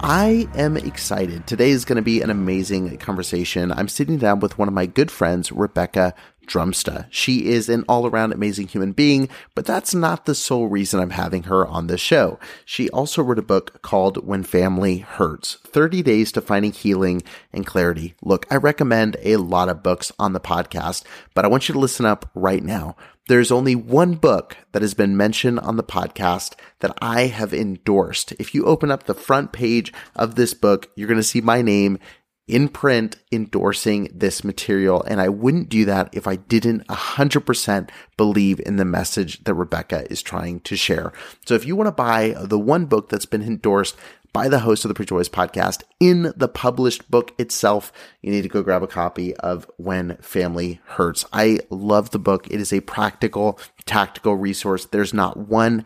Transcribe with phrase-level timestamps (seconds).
[0.00, 1.46] I am excited.
[1.46, 3.72] Today is going to be an amazing conversation.
[3.72, 6.14] I'm sitting down with one of my good friends, Rebecca
[6.48, 7.06] Drumsta.
[7.10, 11.10] She is an all around amazing human being, but that's not the sole reason I'm
[11.10, 12.38] having her on the show.
[12.64, 17.66] She also wrote a book called When Family Hurts 30 Days to Finding Healing and
[17.66, 18.14] Clarity.
[18.22, 21.78] Look, I recommend a lot of books on the podcast, but I want you to
[21.78, 22.96] listen up right now.
[23.28, 28.32] There's only one book that has been mentioned on the podcast that I have endorsed.
[28.38, 31.60] If you open up the front page of this book, you're going to see my
[31.60, 31.98] name
[32.48, 35.02] in print endorsing this material.
[35.04, 40.10] And I wouldn't do that if I didn't 100% believe in the message that Rebecca
[40.10, 41.12] is trying to share.
[41.46, 43.96] So if you want to buy the one book that's been endorsed
[44.32, 48.42] by the host of the Preacher Boys podcast in the published book itself, you need
[48.42, 51.24] to go grab a copy of When Family Hurts.
[51.32, 52.46] I love the book.
[52.50, 54.86] It is a practical, tactical resource.
[54.86, 55.84] There's not one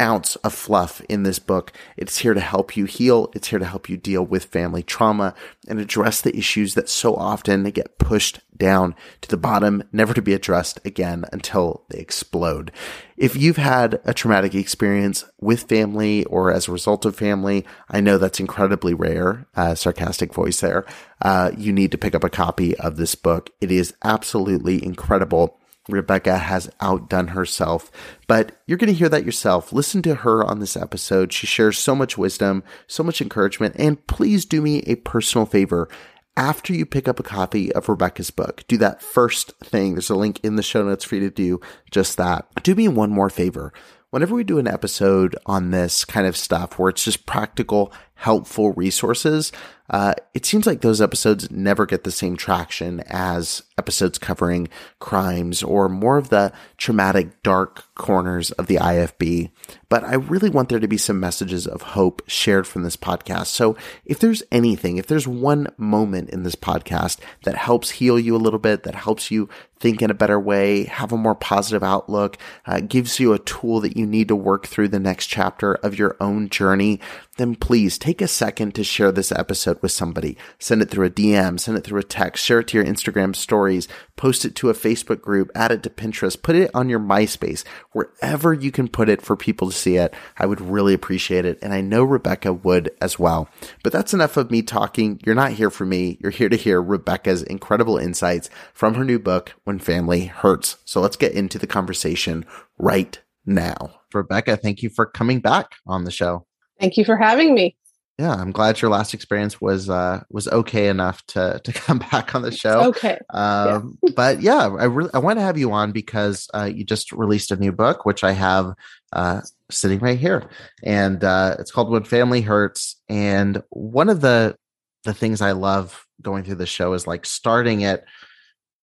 [0.00, 1.72] ounce of fluff in this book.
[1.96, 3.30] It's here to help you heal.
[3.34, 5.34] It's here to help you deal with family trauma
[5.66, 10.14] and address the issues that so often they get pushed down to the bottom, never
[10.14, 12.72] to be addressed again until they explode.
[13.16, 18.00] If you've had a traumatic experience with family or as a result of family, I
[18.00, 19.46] know that's incredibly rare.
[19.54, 20.86] Uh, sarcastic voice there.
[21.22, 23.50] Uh, you need to pick up a copy of this book.
[23.60, 25.57] It is absolutely incredible
[25.88, 27.90] Rebecca has outdone herself,
[28.26, 29.72] but you're going to hear that yourself.
[29.72, 31.32] Listen to her on this episode.
[31.32, 35.88] She shares so much wisdom, so much encouragement, and please do me a personal favor.
[36.36, 39.94] After you pick up a copy of Rebecca's book, do that first thing.
[39.94, 41.60] There's a link in the show notes for you to do
[41.90, 42.46] just that.
[42.62, 43.72] Do me one more favor.
[44.10, 48.72] Whenever we do an episode on this kind of stuff where it's just practical, helpful
[48.72, 49.52] resources,
[49.90, 54.68] uh, it seems like those episodes never get the same traction as episodes covering
[54.98, 59.50] crimes or more of the traumatic, dark corners of the IFB.
[59.88, 63.46] But I really want there to be some messages of hope shared from this podcast.
[63.46, 68.36] So if there's anything, if there's one moment in this podcast that helps heal you
[68.36, 69.48] a little bit, that helps you
[69.80, 73.80] think in a better way, have a more positive outlook, uh, gives you a tool
[73.80, 77.00] that you need to work through the next chapter of your own journey,
[77.36, 80.36] then please take a second to share this episode with somebody.
[80.58, 83.34] Send it through a DM, send it through a text, share it to your Instagram
[83.34, 87.00] stories, post it to a Facebook group, add it to Pinterest, put it on your
[87.00, 90.14] MySpace, wherever you can put it for people to see it.
[90.36, 91.58] I would really appreciate it.
[91.62, 93.48] And I know Rebecca would as well.
[93.82, 95.20] But that's enough of me talking.
[95.24, 96.18] You're not here for me.
[96.20, 100.78] You're here to hear Rebecca's incredible insights from her new book, When Family Hurts.
[100.84, 102.44] So let's get into the conversation
[102.78, 104.00] right now.
[104.12, 106.46] Rebecca, thank you for coming back on the show.
[106.80, 107.76] Thank you for having me.
[108.18, 112.34] Yeah, I'm glad your last experience was uh was okay enough to to come back
[112.34, 112.86] on the show.
[112.88, 113.18] Okay.
[113.30, 114.12] Um, yeah.
[114.16, 117.52] but yeah, I really I want to have you on because uh, you just released
[117.52, 118.72] a new book, which I have
[119.12, 120.50] uh, sitting right here,
[120.82, 122.96] and uh, it's called When Family Hurts.
[123.08, 124.56] And one of the
[125.04, 128.04] the things I love going through the show is like starting it.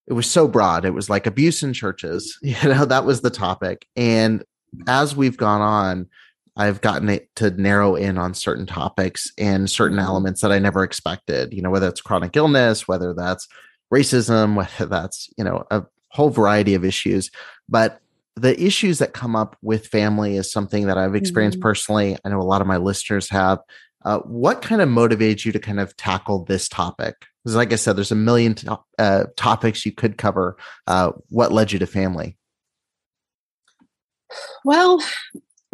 [0.07, 0.85] It was so broad.
[0.85, 2.37] It was like abuse in churches.
[2.41, 3.85] You know, that was the topic.
[3.97, 4.45] And
[4.87, 6.07] as we've gone on,
[6.57, 10.07] I've gotten it to narrow in on certain topics and certain mm-hmm.
[10.07, 13.47] elements that I never expected, you know, whether it's chronic illness, whether that's
[13.93, 17.29] racism, whether that's, you know, a whole variety of issues.
[17.67, 17.99] But
[18.35, 21.67] the issues that come up with family is something that I've experienced mm-hmm.
[21.67, 22.17] personally.
[22.23, 23.59] I know a lot of my listeners have.
[24.03, 27.15] Uh, what kind of motivates you to kind of tackle this topic?
[27.43, 30.57] Because, like I said, there's a million to- uh, topics you could cover.
[30.85, 32.37] Uh, what led you to family?
[34.63, 35.01] Well,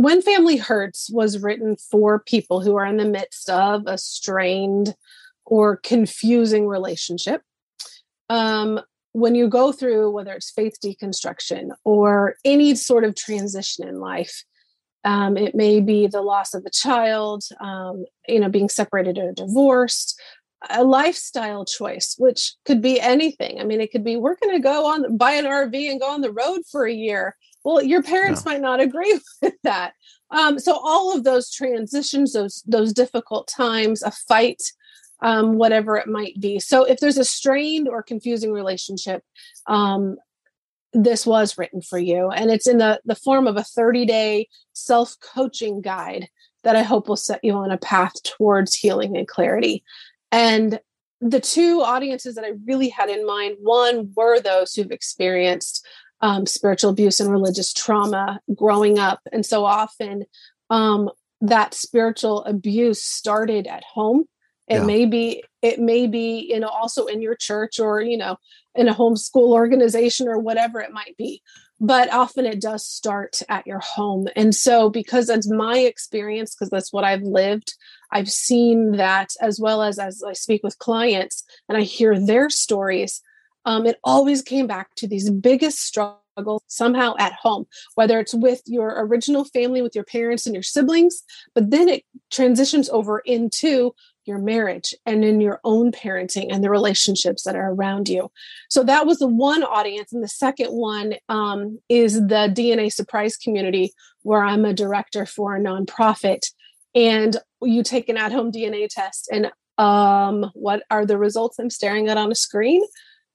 [0.04, 4.96] when Family Hurts was written for people who are in the midst of a strained
[5.46, 7.42] or confusing relationship.
[8.30, 8.80] Um,
[9.14, 14.44] when you go through whether it's faith deconstruction or any sort of transition in life,
[15.04, 19.34] um, it may be the loss of a child, um, you know, being separated or
[19.34, 20.20] divorced,
[20.70, 23.60] a lifestyle choice, which could be anything.
[23.60, 26.10] I mean, it could be we're going to go on buy an RV and go
[26.10, 27.36] on the road for a year.
[27.64, 29.94] Well, your parents might not agree with that.
[30.32, 34.62] Um, so all of those transitions, those those difficult times, a fight,
[35.22, 36.60] um, whatever it might be.
[36.60, 39.24] So if there's a strained or confusing relationship,
[39.68, 40.18] um,
[40.94, 44.48] this was written for you, and it's in the the form of a 30 day
[44.74, 46.28] self coaching guide
[46.64, 49.84] that I hope will set you on a path towards healing and clarity.
[50.32, 50.80] And
[51.20, 55.86] the two audiences that I really had in mind one were those who've experienced
[56.22, 59.20] um, spiritual abuse and religious trauma growing up.
[59.32, 60.24] And so often
[60.70, 61.10] um,
[61.42, 64.26] that spiritual abuse started at home.
[64.68, 64.86] It yeah.
[64.86, 68.38] may be, it may be, you know, also in your church or, you know,
[68.76, 71.42] in a homeschool organization or whatever it might be.
[71.80, 74.28] But often it does start at your home.
[74.36, 77.74] And so, because that's my experience, because that's what I've lived,
[78.12, 82.52] I've seen that as well as as I speak with clients and I hear their
[82.52, 83.22] stories
[83.66, 87.66] um, it always came back to these biggest struggles somehow at home,
[87.96, 91.24] whether it's with your original family, with your parents and your siblings,
[91.54, 93.94] but then it transitions over into
[94.26, 98.32] your marriage and in your own parenting and the relationships that are around you.
[98.70, 100.14] So that was the one audience.
[100.14, 105.56] And the second one um, is the DNA surprise community, where I'm a director for
[105.56, 106.52] a nonprofit.
[106.94, 111.70] And you take an at home DNA test, and um, what are the results I'm
[111.70, 112.82] staring at on a screen?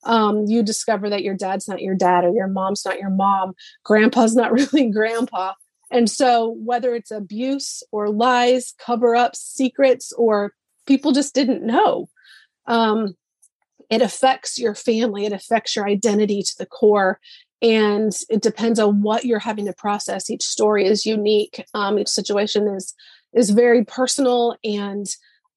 [0.06, 3.54] Um, you discover that your dad's not your dad or your mom's not your mom,
[3.84, 5.52] grandpa's not really grandpa.
[5.90, 10.52] And so, whether it's abuse or lies, cover ups, secrets, or
[10.86, 12.08] people just didn't know,
[12.66, 13.14] um,
[13.90, 17.20] it affects your family, it affects your identity to the core.
[17.62, 20.28] And it depends on what you're having to process.
[20.28, 21.64] Each story is unique.
[21.72, 22.94] Um, each situation is
[23.32, 25.06] is very personal and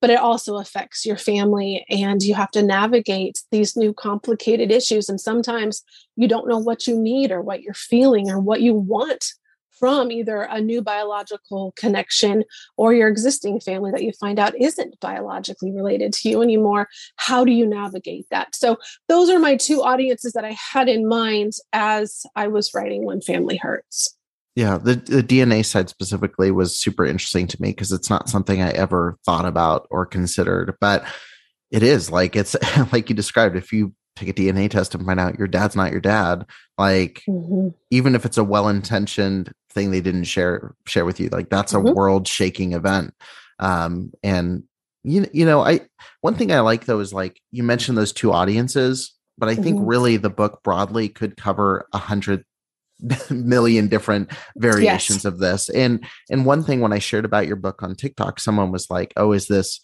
[0.01, 5.09] but it also affects your family and you have to navigate these new complicated issues
[5.09, 5.83] and sometimes
[6.15, 9.33] you don't know what you need or what you're feeling or what you want
[9.79, 12.43] from either a new biological connection
[12.77, 16.89] or your existing family that you find out isn't biologically related to you anymore.
[17.15, 18.55] How do you navigate that?
[18.55, 23.05] So, those are my two audiences that I had in mind as I was writing
[23.05, 24.18] When Family Hurts.
[24.55, 28.61] Yeah, the, the DNA side specifically was super interesting to me because it's not something
[28.61, 31.05] I ever thought about or considered, but
[31.71, 32.55] it is like it's
[32.91, 33.55] like you described.
[33.55, 36.45] If you take a DNA test and find out your dad's not your dad,
[36.77, 37.69] like mm-hmm.
[37.89, 41.73] even if it's a well intentioned thing they didn't share share with you, like that's
[41.73, 41.87] mm-hmm.
[41.87, 43.13] a world shaking event.
[43.59, 44.63] Um, and
[45.03, 45.81] you you know, I
[46.21, 49.77] one thing I like though is like you mentioned those two audiences, but I think
[49.77, 49.87] mm-hmm.
[49.87, 52.43] really the book broadly could cover a hundred
[53.29, 55.25] million different variations yes.
[55.25, 55.69] of this.
[55.69, 59.13] And and one thing when I shared about your book on TikTok, someone was like,
[59.17, 59.79] "Oh, is this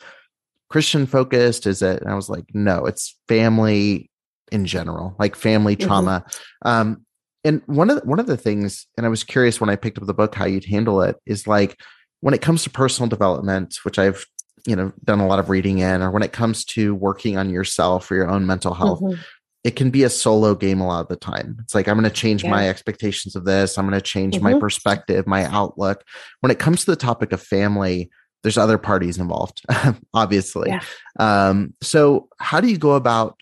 [0.69, 1.67] Christian focused?
[1.67, 4.09] Is it?" And I was like, "No, it's family
[4.51, 5.87] in general, like family mm-hmm.
[5.87, 6.25] trauma."
[6.63, 7.05] Um,
[7.43, 9.99] and one of the, one of the things, and I was curious when I picked
[9.99, 11.79] up the book how you'd handle it is like
[12.21, 14.25] when it comes to personal development, which I've
[14.65, 17.49] you know done a lot of reading in, or when it comes to working on
[17.49, 19.01] yourself or your own mental health.
[19.01, 19.21] Mm-hmm
[19.65, 21.57] it can be a solo game a lot of the time.
[21.63, 22.51] It's like I'm going to change yeah.
[22.51, 23.79] my expectations of this.
[23.79, 24.43] I'm going to change mm-hmm.
[24.43, 26.03] my perspective, my outlook.
[26.41, 28.11] When it comes to the topic of family,
[28.43, 29.63] there's other parties involved,
[30.13, 30.69] obviously.
[30.69, 30.81] Yeah.
[31.19, 33.39] Um, so, how do you go about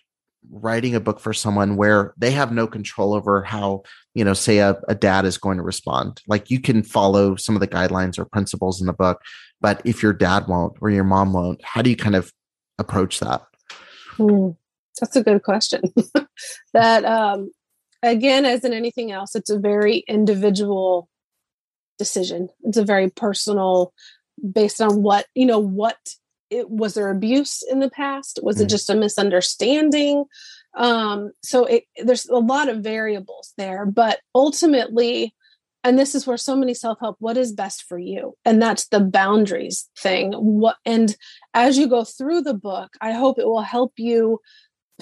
[0.50, 3.82] writing a book for someone where they have no control over how,
[4.14, 6.22] you know, say a, a dad is going to respond?
[6.26, 9.20] Like you can follow some of the guidelines or principles in the book,
[9.60, 12.32] but if your dad won't or your mom won't, how do you kind of
[12.78, 13.42] approach that?
[14.16, 14.52] Hmm.
[15.00, 15.82] That's a good question.
[16.74, 17.50] that um,
[18.02, 21.08] again, as in anything else, it's a very individual
[21.98, 22.48] decision.
[22.62, 23.92] It's a very personal,
[24.52, 25.58] based on what you know.
[25.58, 25.98] What
[26.50, 28.38] it was there abuse in the past?
[28.42, 28.62] Was mm.
[28.62, 30.24] it just a misunderstanding?
[30.76, 35.34] Um, so it, there's a lot of variables there, but ultimately,
[35.84, 39.00] and this is where so many self-help what is best for you and that's the
[39.00, 41.16] boundaries thing what and
[41.52, 44.40] as you go through the book i hope it will help you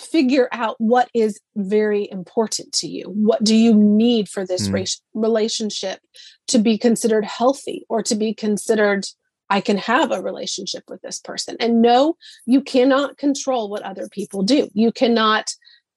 [0.01, 3.05] figure out what is very important to you.
[3.07, 5.01] What do you need for this mm.
[5.15, 6.01] relationship
[6.49, 9.07] to be considered healthy or to be considered
[9.53, 11.59] I can have a relationship with this person.
[11.61, 14.71] And no, you cannot control what other people do.
[14.73, 15.51] You cannot,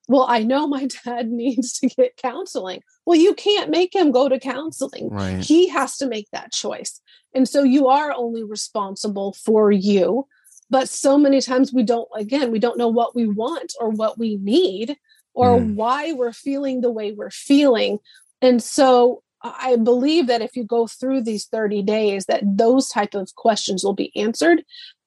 [0.09, 2.81] well, I know my dad needs to get counseling.
[3.05, 5.07] Well, you can't make him go to counseling.
[5.09, 5.39] Right.
[5.39, 6.99] He has to make that choice.
[7.33, 10.27] And so you are only responsible for you
[10.69, 14.17] but so many times we don't again we don't know what we want or what
[14.17, 14.97] we need
[15.33, 15.75] or mm.
[15.75, 17.99] why we're feeling the way we're feeling.
[18.41, 23.13] And so i believe that if you go through these 30 days that those type
[23.13, 24.63] of questions will be answered.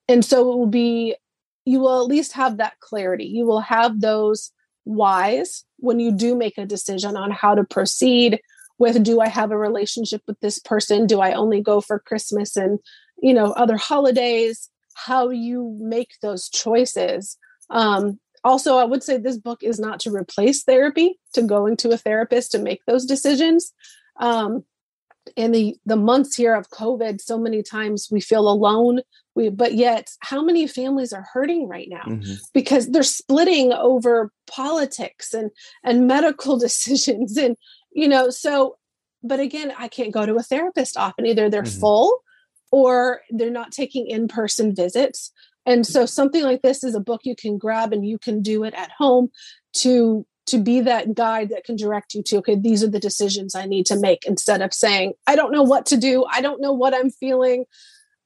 [0.09, 1.17] And so it will be
[1.65, 3.27] you will at least have that clarity.
[3.27, 4.53] You will have those
[4.85, 8.41] whys when you do make a decision on how to proceed
[8.79, 11.07] with do i have a relationship with this person?
[11.07, 12.79] Do i only go for christmas and
[13.21, 14.71] you know other holidays
[15.07, 17.39] how you make those choices.
[17.71, 21.91] Um, also, I would say this book is not to replace therapy, to going to
[21.91, 23.73] a therapist to make those decisions.
[24.17, 24.65] Um,
[25.37, 29.03] in the the months here of COVID, so many times we feel alone.
[29.35, 32.35] We, but yet, how many families are hurting right now mm-hmm.
[32.55, 35.51] because they're splitting over politics and
[35.85, 37.57] and medical decisions, and
[37.93, 38.31] you know.
[38.31, 38.79] So,
[39.23, 41.27] but again, I can't go to a therapist often.
[41.27, 41.81] Either they're mm-hmm.
[41.81, 42.23] full
[42.71, 45.33] or they're not taking in person visits.
[45.67, 48.65] And so something like this is a book you can grab and you can do
[48.65, 49.31] it at home
[49.75, 53.55] to to be that guide that can direct you to okay these are the decisions
[53.55, 56.63] I need to make instead of saying I don't know what to do I don't
[56.63, 57.67] know what I'm feeling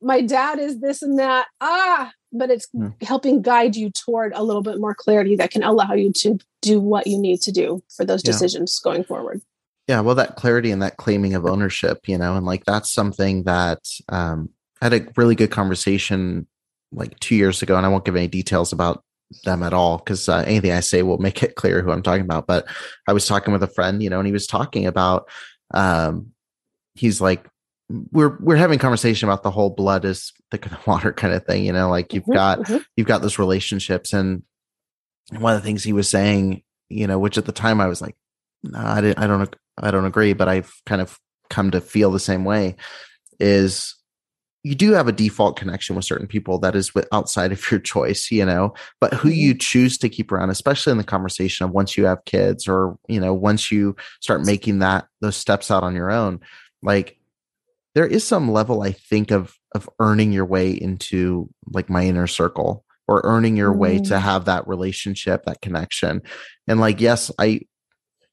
[0.00, 2.94] my dad is this and that ah but it's mm.
[3.02, 6.78] helping guide you toward a little bit more clarity that can allow you to do
[6.78, 8.92] what you need to do for those decisions yeah.
[8.92, 9.42] going forward
[9.88, 13.44] yeah well that clarity and that claiming of ownership you know and like that's something
[13.44, 14.48] that um
[14.80, 16.46] i had a really good conversation
[16.92, 19.02] like two years ago and i won't give any details about
[19.44, 22.24] them at all because uh, anything i say will make it clear who i'm talking
[22.24, 22.66] about but
[23.08, 25.28] i was talking with a friend you know and he was talking about
[25.72, 26.26] um
[26.94, 27.46] he's like
[28.10, 31.64] we're we're having conversation about the whole blood is thicker than water kind of thing
[31.64, 32.78] you know like you've mm-hmm, got mm-hmm.
[32.96, 34.42] you've got those relationships and
[35.30, 38.02] one of the things he was saying you know which at the time i was
[38.02, 38.16] like
[38.64, 41.18] no, I, didn't, I don't I don't agree, but I've kind of
[41.50, 42.76] come to feel the same way.
[43.40, 43.96] Is
[44.64, 48.30] you do have a default connection with certain people that is outside of your choice,
[48.30, 49.58] you know, but who you mm-hmm.
[49.58, 53.18] choose to keep around, especially in the conversation of once you have kids or, you
[53.18, 56.40] know, once you start making that, those steps out on your own,
[56.82, 57.18] like
[57.94, 62.28] there is some level, I think, of, of earning your way into like my inner
[62.28, 63.78] circle or earning your mm.
[63.78, 64.22] way to mm-hmm.
[64.22, 66.22] have that relationship, that connection.
[66.68, 67.62] And like, yes, I,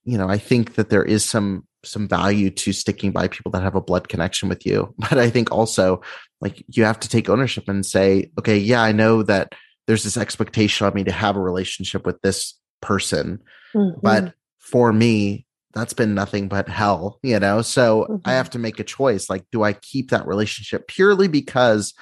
[0.10, 3.64] you know, I think that there is some some value to sticking by people that
[3.64, 4.94] have a blood connection with you.
[5.10, 6.02] But I think also
[6.42, 9.54] like you have to take ownership and say, okay, yeah, I know that
[9.88, 13.42] there's this expectation on me to have a relationship with this person.
[13.74, 14.00] Mm-hmm.
[14.02, 17.62] But for me, that's been nothing but hell, you know?
[17.62, 18.16] So mm-hmm.
[18.26, 19.30] I have to make a choice.
[19.30, 21.94] Like, do I keep that relationship purely because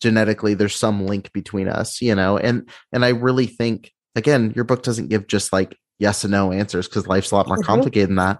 [0.00, 2.38] genetically there's some link between us, you know?
[2.38, 6.52] And and I really think again, your book doesn't give just like yes and no
[6.52, 7.66] answers because life's a lot more mm-hmm.
[7.66, 8.38] complicated than that.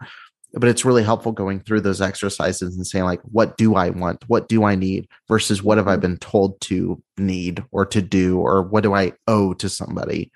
[0.53, 4.25] But it's really helpful going through those exercises and saying, like, what do I want?
[4.27, 5.07] What do I need?
[5.29, 6.03] Versus what have I mm-hmm.
[6.03, 8.39] been told to need or to do?
[8.39, 10.31] Or what do I owe to somebody?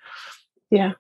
[0.71, 0.93] Yeah.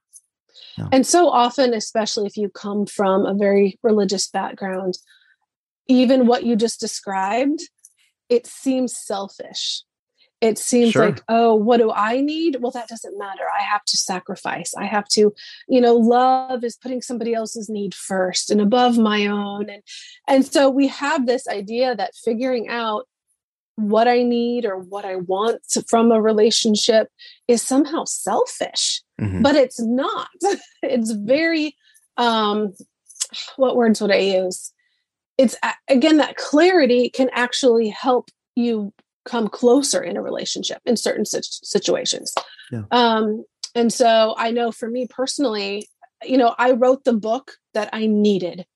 [0.78, 0.88] yeah.
[0.92, 4.94] And so often, especially if you come from a very religious background,
[5.86, 7.60] even what you just described,
[8.30, 9.82] it seems selfish
[10.40, 11.06] it seems sure.
[11.06, 12.56] like oh what do i need?
[12.60, 13.42] Well that doesn't matter.
[13.58, 14.74] I have to sacrifice.
[14.76, 15.32] I have to
[15.68, 19.68] you know love is putting somebody else's need first and above my own.
[19.68, 19.82] And
[20.28, 23.06] and so we have this idea that figuring out
[23.76, 27.08] what i need or what i want from a relationship
[27.48, 29.42] is somehow selfish mm-hmm.
[29.42, 30.28] but it's not.
[30.82, 31.76] It's very
[32.16, 32.72] um
[33.56, 34.72] what words would i use?
[35.36, 35.56] It's
[35.88, 38.92] again that clarity can actually help you
[39.24, 42.34] come closer in a relationship in certain situations.
[42.70, 42.82] Yeah.
[42.90, 45.88] Um, and so I know for me personally,
[46.22, 48.66] you know, I wrote the book that I needed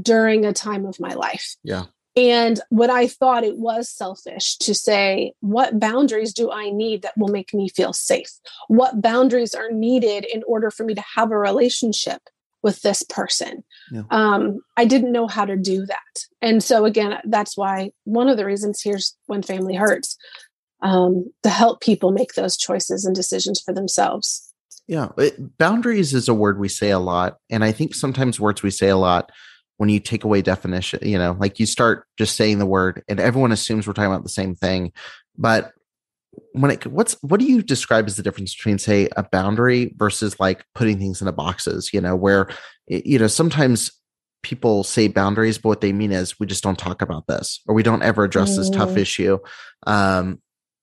[0.00, 1.56] during a time of my life.
[1.64, 1.84] Yeah.
[2.16, 7.16] And what I thought it was selfish to say, what boundaries do I need that
[7.16, 8.30] will make me feel safe?
[8.68, 12.20] What boundaries are needed in order for me to have a relationship
[12.62, 13.64] with this person.
[13.90, 14.02] Yeah.
[14.10, 16.24] Um, I didn't know how to do that.
[16.42, 20.16] And so, again, that's why one of the reasons here's when family hurts
[20.82, 24.52] um, to help people make those choices and decisions for themselves.
[24.86, 25.08] Yeah.
[25.18, 27.38] It, boundaries is a word we say a lot.
[27.48, 29.30] And I think sometimes words we say a lot
[29.76, 33.18] when you take away definition, you know, like you start just saying the word and
[33.20, 34.92] everyone assumes we're talking about the same thing.
[35.38, 35.72] But
[36.52, 40.38] when it what's what do you describe as the difference between say a boundary versus
[40.38, 41.90] like putting things into boxes?
[41.92, 42.48] You know where
[42.86, 43.90] you know sometimes
[44.42, 47.74] people say boundaries but what they mean is we just don't talk about this or
[47.74, 48.98] we don't ever address this tough mm.
[48.98, 49.38] issue.
[49.86, 50.40] Um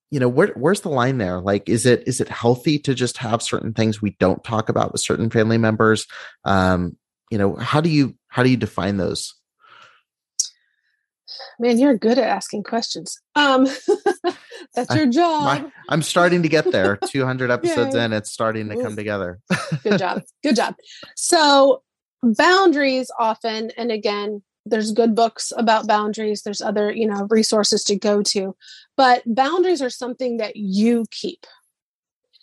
[0.10, 1.40] you know where where's the line there?
[1.40, 4.92] Like is it is it healthy to just have certain things we don't talk about
[4.92, 6.06] with certain family members?
[6.46, 6.98] Um
[7.32, 9.34] you know how do you how do you define those
[11.60, 13.20] man you're good at asking questions.
[13.36, 13.68] Um
[14.76, 15.44] that's your job.
[15.44, 16.98] My, i'm starting to get there.
[17.08, 19.40] 200 episodes in it's starting to come together.
[19.84, 20.24] Good job.
[20.44, 20.76] Good job.
[21.16, 21.84] So
[22.24, 27.96] boundaries often and again there's good books about boundaries there's other you know resources to
[27.96, 28.56] go to
[28.96, 31.46] but boundaries are something that you keep.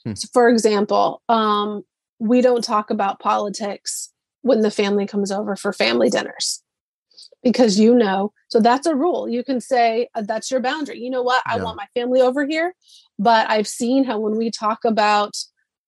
[0.04, 0.14] Hmm.
[0.14, 1.82] so for example um,
[2.18, 4.12] we don't talk about politics
[4.42, 6.62] when the family comes over for family dinners
[7.44, 11.10] because you know so that's a rule you can say uh, that's your boundary you
[11.10, 11.54] know what yeah.
[11.54, 12.74] i want my family over here
[13.18, 15.36] but i've seen how when we talk about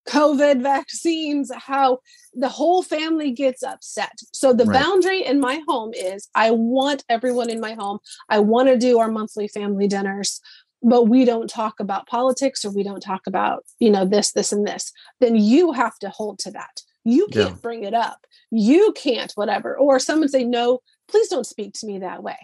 [0.08, 1.98] COVID vaccines, how
[2.32, 4.12] the whole family gets upset.
[4.32, 4.80] So the right.
[4.80, 7.98] boundary in my home is I want everyone in my home.
[8.28, 10.40] I want to do our monthly family dinners,
[10.82, 14.52] but we don't talk about politics or we don't talk about, you know, this, this,
[14.52, 14.92] and this.
[15.20, 16.82] Then you have to hold to that.
[17.04, 17.60] You can't yeah.
[17.62, 18.26] bring it up.
[18.50, 19.76] You can't, whatever.
[19.76, 22.38] Or someone say, no, please don't speak to me that way.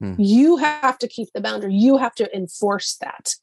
[0.00, 0.14] Hmm.
[0.18, 1.74] You have to keep the boundary.
[1.74, 3.34] You have to enforce that.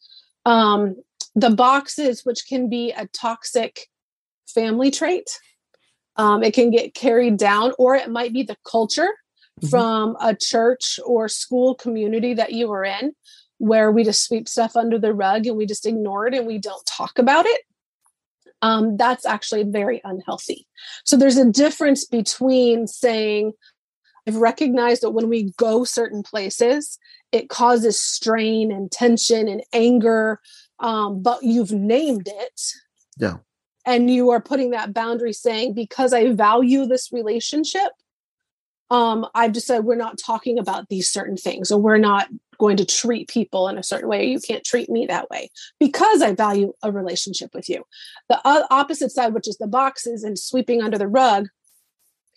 [0.45, 0.95] Um,
[1.35, 3.87] the boxes, which can be a toxic
[4.47, 5.29] family trait.
[6.15, 9.09] Um, it can get carried down, or it might be the culture
[9.61, 9.67] mm-hmm.
[9.67, 13.13] from a church or school community that you were in,
[13.57, 16.57] where we just sweep stuff under the rug and we just ignore it and we
[16.57, 17.61] don't talk about it.
[18.61, 20.67] Um, that's actually very unhealthy.
[21.05, 23.53] So there's a difference between saying,
[24.29, 26.99] I've recognized that when we go certain places,
[27.31, 30.39] it causes strain and tension and anger
[30.79, 32.61] um, but you've named it.
[33.17, 33.37] Yeah.
[33.85, 37.91] And you are putting that boundary saying, because I value this relationship,
[38.91, 42.85] um, I've decided we're not talking about these certain things, or we're not going to
[42.85, 44.25] treat people in a certain way.
[44.25, 45.49] You can't treat me that way
[45.79, 47.83] because I value a relationship with you.
[48.27, 51.47] The opposite side, which is the boxes and sweeping under the rug,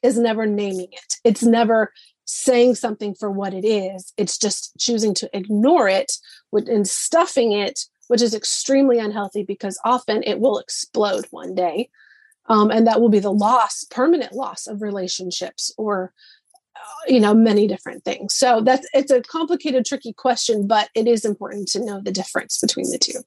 [0.03, 1.15] is never naming it.
[1.25, 1.93] It's never
[2.25, 4.13] saying something for what it is.
[4.17, 6.13] It's just choosing to ignore it
[6.53, 7.81] and stuffing it
[8.13, 11.89] which is extremely unhealthy because often it will explode one day.
[12.47, 16.13] Um, and that will be the loss, permanent loss of relationships or
[16.77, 21.07] uh, you know many different things so that's it's a complicated tricky question but it
[21.07, 23.21] is important to know the difference between the two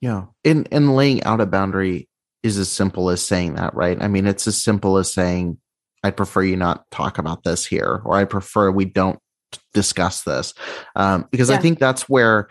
[0.00, 2.08] yeah and and laying out a boundary
[2.42, 5.58] is as simple as saying that right i mean it's as simple as saying
[6.06, 9.18] i prefer you not talk about this here or i prefer we don't
[9.74, 10.54] discuss this
[10.96, 11.56] um, because yeah.
[11.56, 12.48] i think that's where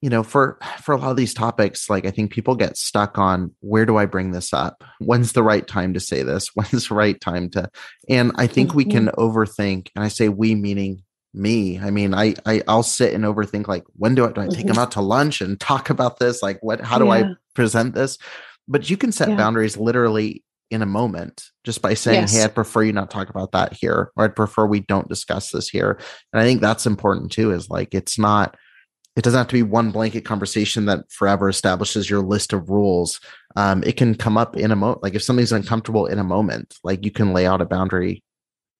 [0.00, 3.18] you know for for a lot of these topics like i think people get stuck
[3.18, 6.88] on where do i bring this up when's the right time to say this when's
[6.88, 7.68] the right time to
[8.08, 8.78] and i think mm-hmm.
[8.78, 9.20] we can mm-hmm.
[9.20, 13.68] overthink and i say we meaning me i mean i, I i'll sit and overthink
[13.68, 14.68] like when do i do i take mm-hmm.
[14.68, 17.12] them out to lunch and talk about this like what how do yeah.
[17.12, 18.18] i present this
[18.66, 19.36] but you can set yeah.
[19.36, 22.34] boundaries literally in a moment just by saying yes.
[22.34, 25.50] hey i'd prefer you not talk about that here or i'd prefer we don't discuss
[25.50, 25.98] this here
[26.32, 28.56] and i think that's important too is like it's not
[29.16, 33.20] it doesn't have to be one blanket conversation that forever establishes your list of rules.
[33.56, 35.02] Um, it can come up in a moment.
[35.02, 38.22] Like if something's uncomfortable in a moment, like you can lay out a boundary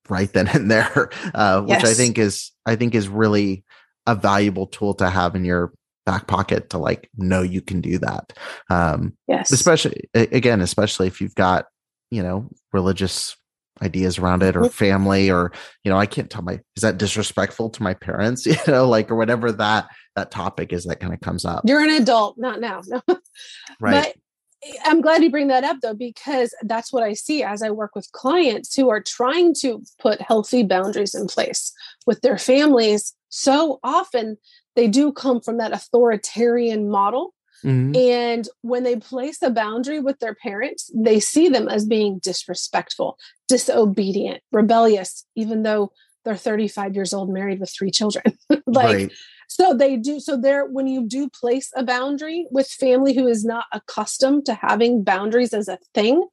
[0.09, 1.85] right then and there, uh, which yes.
[1.85, 3.64] I think is I think is really
[4.07, 5.72] a valuable tool to have in your
[6.07, 8.33] back pocket to like know you can do that.
[8.70, 11.66] Um, yes, especially again, especially if you've got
[12.10, 13.36] you know religious
[13.82, 15.52] ideas around it or family or
[15.84, 18.46] you know i can't tell my is that disrespectful to my parents?
[18.50, 21.62] You know like or whatever that that topic is that kind of comes up.
[21.66, 23.00] You're an adult not now no.
[23.80, 24.04] Right.
[24.04, 24.16] But
[24.64, 27.70] eh, i'm glad you bring that up though because that's what i see as i
[27.70, 31.72] work with clients who are trying to put healthy boundaries in place
[32.06, 33.14] with their families.
[33.28, 34.36] So often
[34.76, 37.96] they do come from that authoritarian model Mm-hmm.
[37.96, 43.18] And when they place a boundary with their parents, they see them as being disrespectful,
[43.48, 45.92] disobedient, rebellious, even though
[46.24, 48.24] they're 35 years old, married with three children.
[48.66, 49.12] like, right.
[49.48, 50.20] so they do.
[50.20, 54.54] So, there, when you do place a boundary with family who is not accustomed to
[54.54, 56.26] having boundaries as a thing,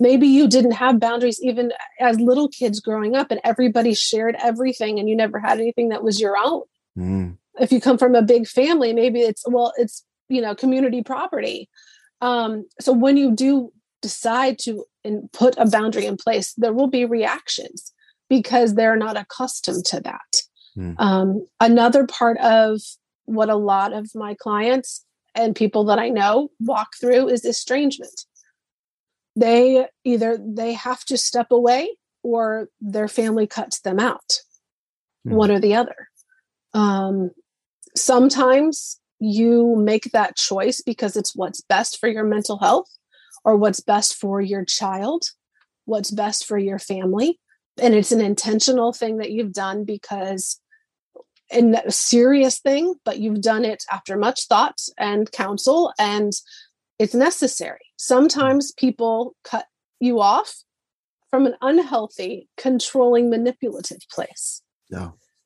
[0.00, 4.98] maybe you didn't have boundaries even as little kids growing up and everybody shared everything
[4.98, 6.62] and you never had anything that was your own.
[6.98, 7.38] Mm.
[7.58, 11.68] If you come from a big family, maybe it's, well, it's you know community property
[12.20, 16.86] um, so when you do decide to in, put a boundary in place there will
[16.86, 17.92] be reactions
[18.28, 20.42] because they're not accustomed to that
[20.76, 20.94] mm.
[20.98, 22.80] um, another part of
[23.26, 28.24] what a lot of my clients and people that I know walk through is estrangement.
[29.36, 34.38] They either they have to step away or their family cuts them out.
[35.26, 35.32] Mm.
[35.32, 36.08] One or the other.
[36.72, 37.30] Um,
[37.96, 42.88] sometimes you make that choice because it's what's best for your mental health
[43.44, 45.24] or what's best for your child,
[45.86, 47.40] what's best for your family.
[47.80, 50.60] And it's an intentional thing that you've done because
[51.50, 56.32] in a serious thing, but you've done it after much thought and counsel, and
[56.98, 57.80] it's necessary.
[57.96, 59.66] Sometimes people cut
[60.00, 60.62] you off
[61.30, 64.62] from an unhealthy, controlling, manipulative place.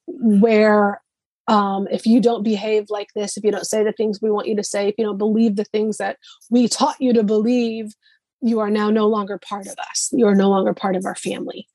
[0.06, 1.00] Where
[1.48, 4.46] um, if you don't behave like this, if you don't say the things we want
[4.46, 6.18] you to say, if you don't believe the things that
[6.50, 7.94] we taught you to believe,
[8.42, 10.10] you are now no longer part of us.
[10.12, 11.66] You are no longer part of our family.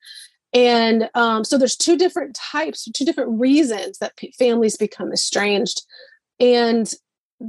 [0.52, 5.82] And um, so there's two different types, two different reasons that p- families become estranged.
[6.38, 6.90] And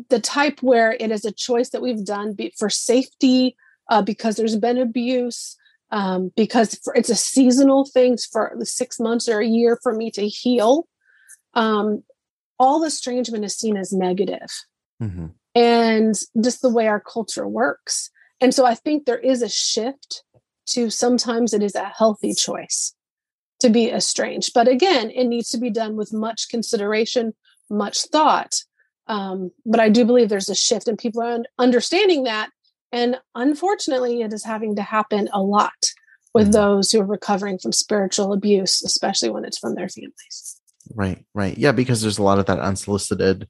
[0.10, 3.56] the type where it is a choice that we've done be- for safety,
[3.92, 5.56] uh, because there's been abuse,
[5.92, 10.10] um, because for, it's a seasonal thing for six months or a year for me
[10.10, 10.88] to heal.
[11.54, 12.04] Um,
[12.60, 14.50] all estrangement is seen as negative.
[15.04, 15.26] Mm-hmm.
[15.54, 18.10] and just the way our culture works.
[18.40, 20.24] And so I think there is a shift
[20.68, 22.96] to sometimes it is a healthy choice
[23.60, 24.52] to be estranged.
[24.54, 27.34] But again, it needs to be done with much consideration,
[27.70, 28.56] much thought.
[29.08, 32.52] Um, but I do believe there's a shift and people are understanding that.
[32.92, 35.92] And unfortunately, it is having to happen a lot
[36.34, 36.54] with mm-hmm.
[36.54, 40.55] those who are recovering from spiritual abuse, especially when it's from their families.
[40.94, 41.58] Right, right.
[41.58, 43.48] Yeah, because there's a lot of that unsolicited,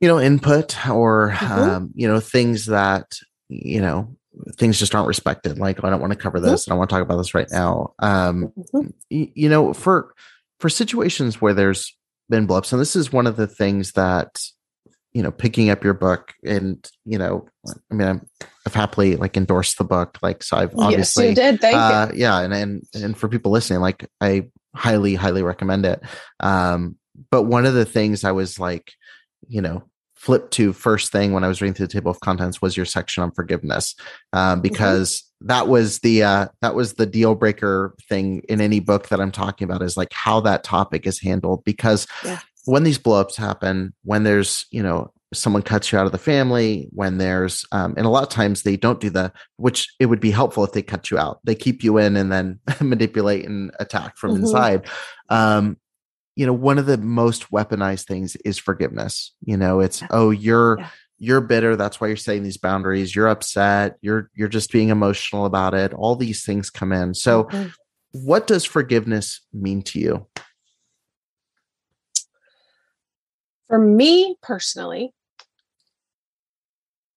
[0.00, 1.52] you know, input or, mm-hmm.
[1.52, 4.16] um, you know, things that, you know,
[4.56, 5.58] things just aren't respected.
[5.58, 6.46] Like, I don't want to cover mm-hmm.
[6.46, 6.62] this.
[6.62, 6.70] Mm-hmm.
[6.70, 7.94] I don't want to talk about this right now.
[7.98, 8.88] Um, mm-hmm.
[9.10, 10.14] y- you know, for,
[10.60, 11.96] for situations where there's
[12.28, 14.40] been blips, and this is one of the things that,
[15.12, 17.46] you know, picking up your book and, you know,
[17.90, 18.26] I mean, I'm,
[18.66, 20.18] I've happily like endorsed the book.
[20.22, 21.60] Like, so I've obviously, yes, you did.
[21.60, 22.20] Thank uh, you.
[22.20, 22.40] Yeah.
[22.40, 26.02] And, and, and for people listening, like I highly, highly recommend it.
[26.40, 26.96] Um,
[27.30, 28.92] but one of the things I was like,
[29.46, 29.84] you know,
[30.24, 32.86] flipped to first thing when I was reading through the table of contents was your
[32.86, 33.94] section on forgiveness,
[34.32, 34.62] um, mm-hmm.
[34.62, 35.46] because mm-hmm.
[35.48, 39.32] that was the uh, that was the deal breaker thing in any book that I'm
[39.32, 41.62] talking about is like how that topic is handled.
[41.64, 42.40] Because yeah.
[42.64, 46.88] when these blowups happen, when there's you know someone cuts you out of the family
[46.90, 50.20] when there's um, and a lot of times they don't do the which it would
[50.20, 51.40] be helpful if they cut you out.
[51.44, 54.44] They keep you in and then manipulate and attack from mm-hmm.
[54.44, 54.88] inside.
[55.28, 55.76] Um,
[56.36, 59.32] you know one of the most weaponized things is forgiveness.
[59.44, 60.08] You know it's yeah.
[60.10, 60.88] oh you're yeah.
[61.18, 61.76] you're bitter.
[61.76, 63.14] That's why you're setting these boundaries.
[63.14, 63.96] You're upset.
[64.00, 65.92] You're you're just being emotional about it.
[65.94, 67.14] All these things come in.
[67.14, 67.68] So mm-hmm.
[68.12, 70.26] what does forgiveness mean to you?
[73.68, 75.12] For me personally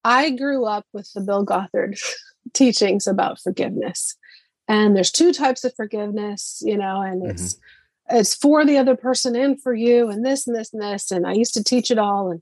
[0.08, 2.00] I grew up with the Bill Gothard
[2.54, 4.16] teachings about forgiveness.
[4.70, 7.32] And there's two types of forgiveness, you know, and mm-hmm.
[7.32, 7.58] it's
[8.10, 11.28] it's for the other person and for you and this and this and this and
[11.28, 12.42] I used to teach it all and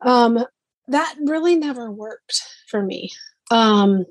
[0.00, 0.42] um
[0.88, 3.10] that really never worked for me.
[3.50, 4.06] Um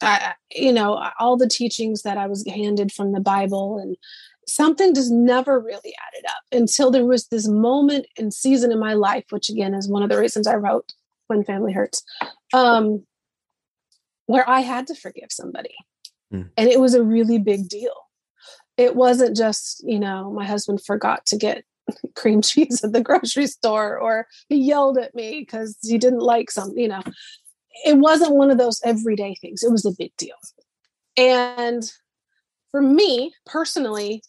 [0.00, 3.98] I you know, all the teachings that I was handed from the Bible and
[4.46, 8.94] something just never really added up until there was this moment and season in my
[8.94, 10.94] life which again is one of the reasons I wrote
[11.28, 12.02] when family hurts
[12.52, 13.04] um
[14.26, 15.74] where i had to forgive somebody.
[16.32, 16.50] Mm.
[16.58, 17.94] and it was a really big deal.
[18.76, 21.64] It wasn't just you know my husband forgot to get
[22.16, 26.50] cream cheese at the grocery store or he yelled at me because he didn't like
[26.50, 27.02] something you know.
[27.86, 29.62] It wasn't one of those everyday things.
[29.62, 30.36] It was a big deal.
[31.16, 31.90] And
[32.70, 34.22] for me personally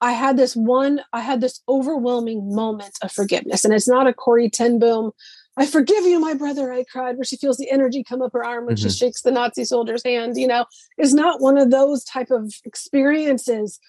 [0.00, 3.64] I had this one, I had this overwhelming moment of forgiveness.
[3.64, 5.12] And it's not a Corrie ten Boom,
[5.58, 8.44] I forgive you, my brother, I cried, where she feels the energy come up her
[8.44, 8.88] arm when mm-hmm.
[8.88, 10.66] she shakes the Nazi soldier's hand, you know,
[10.98, 13.80] is not one of those type of experiences.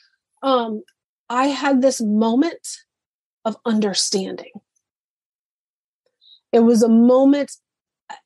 [0.41, 0.81] Um,
[1.29, 2.67] I had this moment
[3.45, 4.51] of understanding.
[6.51, 7.51] It was a moment,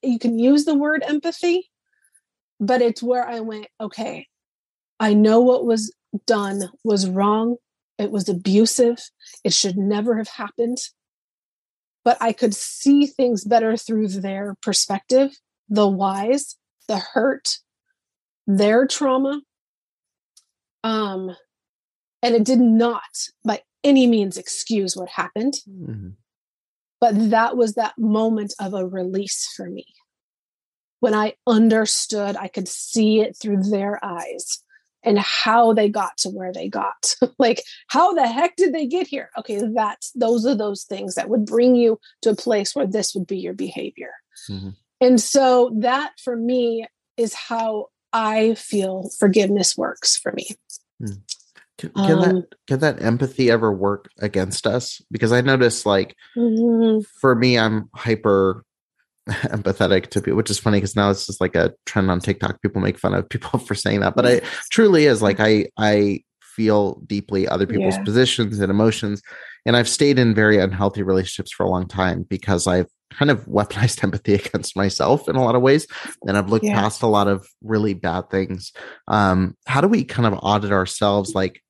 [0.02, 1.70] you can use the word empathy,
[2.62, 4.28] but it's where I went, okay,
[5.02, 5.94] I know what was
[6.26, 7.58] done was wrong.
[7.98, 8.98] It was abusive.
[9.44, 10.80] It should never have happened
[12.04, 15.38] but I could see things better through their perspective,
[15.70, 16.56] the whys,
[16.88, 17.60] the hurt,
[18.46, 19.42] their trauma.
[20.84, 21.36] Um,
[22.22, 25.56] and it did not by any means excuse what happened.
[25.70, 26.10] Mm-hmm.
[27.00, 29.86] But that was that moment of a release for me.
[31.00, 34.64] When I understood, I could see it through their eyes.
[35.04, 37.16] And how they got to where they got.
[37.40, 39.30] like, how the heck did they get here?
[39.38, 43.14] Okay, that's those are those things that would bring you to a place where this
[43.14, 44.12] would be your behavior.
[44.50, 44.70] Mm-hmm.
[45.02, 46.86] And so that for me
[47.18, 50.52] is how I feel forgiveness works for me.
[51.02, 51.22] Mm.
[51.78, 55.02] Can, can um, that can that empathy ever work against us?
[55.12, 57.02] Because I notice, like, mm-hmm.
[57.20, 58.64] for me, I'm hyper
[59.30, 62.62] empathetic to people, which is funny because now it's just like a trend on TikTok.
[62.62, 66.24] People make fun of people for saying that, but it truly is like I I
[66.42, 68.04] feel deeply other people's yeah.
[68.04, 69.22] positions and emotions,
[69.66, 73.46] and I've stayed in very unhealthy relationships for a long time because I've kind of
[73.46, 75.88] weaponized empathy against myself in a lot of ways,
[76.28, 76.80] and I've looked yeah.
[76.80, 78.74] past a lot of really bad things.
[79.08, 81.62] Um, how do we kind of audit ourselves, like?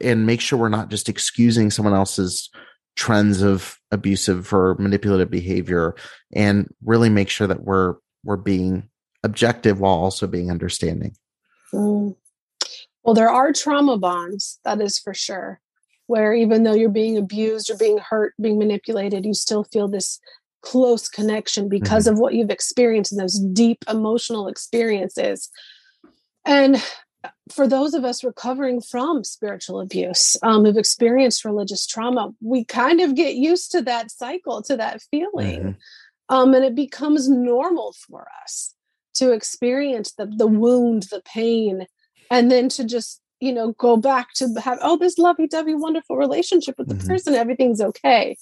[0.00, 2.50] and make sure we're not just excusing someone else's
[2.96, 5.94] trends of abusive or manipulative behavior
[6.34, 8.88] and really make sure that we're we're being
[9.22, 11.14] objective while also being understanding
[11.72, 12.14] mm.
[13.04, 15.60] well there are trauma bonds that is for sure
[16.06, 20.18] where even though you're being abused or being hurt being manipulated you still feel this
[20.62, 22.14] close connection because mm-hmm.
[22.14, 25.50] of what you've experienced and those deep emotional experiences
[26.44, 26.82] and
[27.52, 33.00] for those of us recovering from spiritual abuse um, who've experienced religious trauma, we kind
[33.00, 35.60] of get used to that cycle, to that feeling.
[35.60, 36.34] Mm-hmm.
[36.34, 38.74] Um, and it becomes normal for us
[39.14, 41.86] to experience the, the wound, the pain,
[42.30, 46.16] and then to just, you know, go back to have, oh, this lovey dovey, wonderful
[46.16, 47.06] relationship with the mm-hmm.
[47.06, 48.36] person, everything's okay.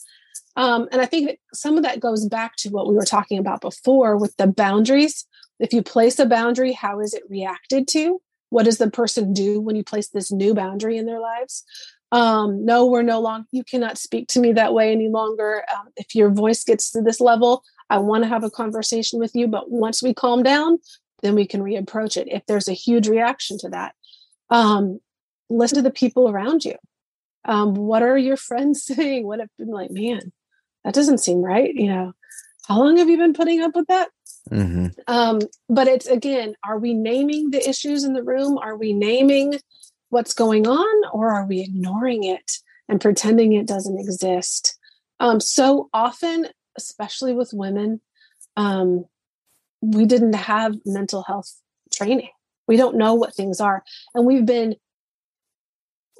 [0.57, 3.39] Um, and I think that some of that goes back to what we were talking
[3.39, 5.27] about before with the boundaries.
[5.61, 8.21] If you place a boundary, how is it reacted to?
[8.55, 11.65] What does the person do when you place this new boundary in their lives?
[12.13, 15.65] Um, no we're no longer you cannot speak to me that way any longer.
[15.75, 19.35] Um, if your voice gets to this level i want to have a conversation with
[19.35, 20.79] you but once we calm down
[21.23, 23.95] then we can reapproach it if there's a huge reaction to that.
[24.51, 25.01] Um,
[25.51, 26.77] listen to the people around you.
[27.45, 29.27] Um, what are your friends saying?
[29.27, 30.33] What have been like man
[30.85, 32.13] that doesn't seem right you know
[32.67, 34.09] how long have you been putting up with that
[34.51, 34.89] Mm-hmm.
[35.07, 38.59] Um, but it's again, are we naming the issues in the room?
[38.59, 39.59] Are we naming
[40.11, 44.79] what's going on, or are we ignoring it and pretending it doesn't exist?
[45.19, 48.01] Um, so often, especially with women,
[48.57, 49.07] um,
[49.81, 51.51] we didn't have mental health
[51.93, 52.31] training.
[52.67, 53.83] We don't know what things are,
[54.15, 54.77] and we've been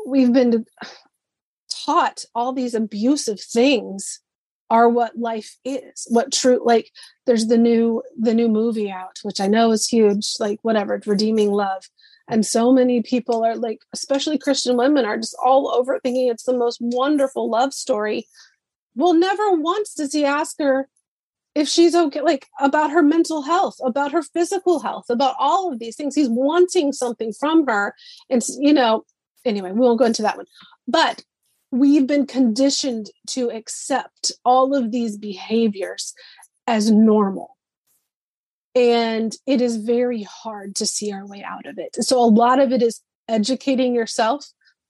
[0.07, 0.65] we've been
[1.85, 4.21] taught all these abusive things
[4.71, 6.91] are what life is what true like
[7.27, 11.53] there's the new the new movie out which i know is huge like whatever redeeming
[11.53, 11.85] love.
[12.27, 16.45] And so many people are like especially christian women are just all over thinking it's
[16.45, 18.27] the most wonderful love story.
[18.95, 20.89] Well never once does he ask her
[21.55, 25.79] if she's okay like about her mental health about her physical health about all of
[25.79, 26.15] these things.
[26.15, 27.95] He's wanting something from her.
[28.31, 29.05] And you know
[29.45, 30.47] anyway we won't go into that one.
[30.89, 31.23] But
[31.75, 36.15] we've been conditioned to accept all of these behaviors
[36.69, 37.57] as normal.
[38.77, 41.97] And it is very hard to see our way out of it.
[42.05, 44.47] So, a lot of it is educating yourself.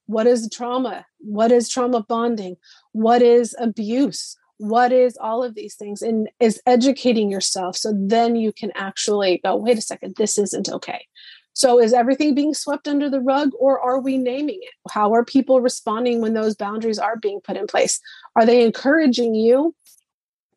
[0.06, 1.06] What is trauma?
[1.18, 2.56] What is trauma bonding?
[2.92, 4.36] What is abuse?
[4.58, 6.02] What is all of these things?
[6.02, 10.68] And is educating yourself so then you can actually go, wait a second, this isn't
[10.68, 11.06] okay.
[11.54, 14.74] So is everything being swept under the rug or are we naming it?
[14.90, 18.00] How are people responding when those boundaries are being put in place?
[18.36, 19.74] Are they encouraging you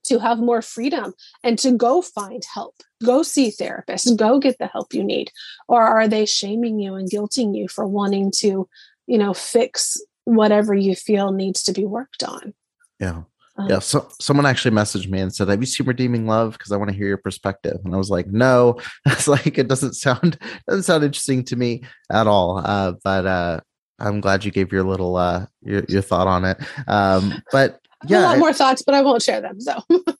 [0.07, 4.67] to have more freedom and to go find help, go see therapists, go get the
[4.67, 5.31] help you need?
[5.67, 8.67] Or are they shaming you and guilting you for wanting to,
[9.05, 12.53] you know, fix whatever you feel needs to be worked on?
[12.99, 13.23] Yeah.
[13.67, 16.53] Yeah so someone actually messaged me and said have you seen redeeming love?
[16.53, 17.77] Because i want to hear your perspective.
[17.83, 18.79] And i was like no.
[19.05, 23.59] It's like it doesn't sound doesn't sound interesting to me at all uh, but uh,
[23.99, 26.57] i'm glad you gave your little uh, your, your thought on it.
[26.87, 29.81] Um, but yeah a lot more thoughts but i won't share them so.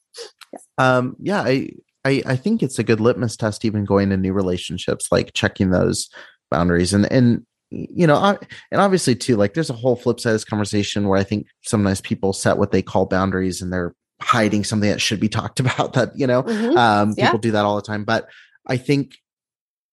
[0.50, 0.98] Yeah.
[0.98, 1.68] um yeah I,
[2.06, 5.68] I i think it's a good litmus test even going to new relationships like checking
[5.70, 6.08] those
[6.50, 6.92] boundaries.
[6.92, 8.38] And and you know, I,
[8.70, 11.46] and obviously too, like there's a whole flip side of this conversation where I think
[11.62, 15.60] sometimes people set what they call boundaries and they're hiding something that should be talked
[15.60, 16.76] about that, you know, mm-hmm.
[16.76, 17.26] um, yeah.
[17.26, 18.04] people do that all the time.
[18.04, 18.28] But
[18.66, 19.16] I think,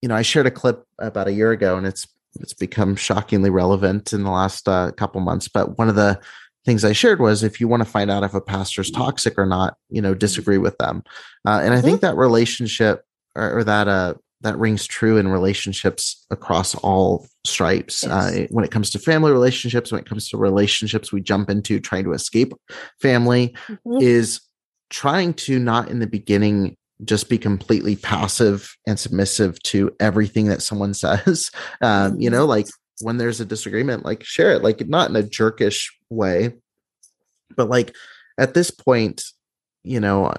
[0.02, 2.08] you know, I shared a clip about a year ago and it's,
[2.40, 5.48] it's become shockingly relevant in the last uh, couple months.
[5.48, 6.20] But one of the
[6.66, 9.46] things I shared was if you want to find out if a pastor's toxic or
[9.46, 11.04] not, you know, disagree with them.
[11.48, 12.08] Uh, and I think mm-hmm.
[12.08, 18.04] that relationship or, or that, uh, that rings true in relationships across all stripes.
[18.04, 18.12] Yes.
[18.12, 21.80] Uh, when it comes to family relationships, when it comes to relationships we jump into
[21.80, 22.54] trying to escape
[23.02, 24.02] family, mm-hmm.
[24.02, 24.42] is
[24.90, 30.62] trying to not in the beginning just be completely passive and submissive to everything that
[30.62, 31.52] someone says.
[31.82, 32.68] Um, you know, like
[33.02, 36.54] when there's a disagreement, like share it, like not in a jerkish way,
[37.56, 37.96] but like
[38.38, 39.24] at this point,
[39.84, 40.34] you know,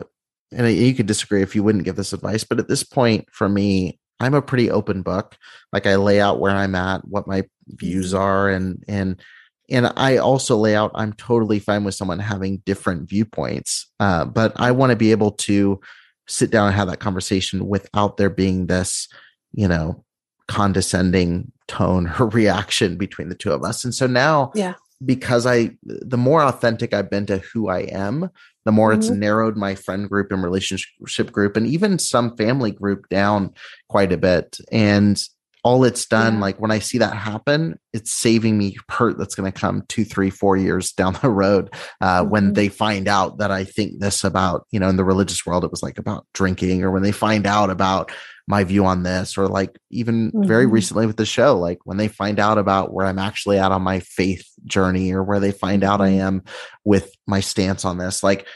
[0.52, 3.48] and you could disagree if you wouldn't give this advice, but at this point, for
[3.48, 5.37] me, I'm a pretty open book.
[5.72, 8.22] Like I lay out where I'm at, what my views mm-hmm.
[8.22, 9.20] are, and and
[9.68, 14.52] and I also lay out I'm totally fine with someone having different viewpoints, uh, but
[14.56, 15.80] I want to be able to
[16.28, 19.09] sit down and have that conversation without there being this,
[19.52, 20.04] you know,
[20.48, 23.85] condescending tone or reaction between the two of us.
[23.85, 28.30] And so now, yeah, because I, the more authentic I've been to who I am,
[28.64, 29.00] the more mm-hmm.
[29.00, 33.52] it's narrowed my friend group and relationship group and even some family group down
[33.88, 34.59] quite a bit.
[34.72, 35.22] And
[35.66, 36.40] all it's done yeah.
[36.40, 40.05] like when i see that happen it's saving me hurt that's going to come two
[40.05, 42.31] three four years down the road uh, mm-hmm.
[42.31, 45.64] when they find out that i think this about you know in the religious world
[45.64, 48.12] it was like about drinking or when they find out about
[48.46, 50.46] my view on this or like even mm-hmm.
[50.46, 53.72] very recently with the show like when they find out about where i'm actually at
[53.72, 56.20] on my faith journey or where they find out i mm-hmm.
[56.20, 56.44] am
[56.85, 58.46] with my stance on this like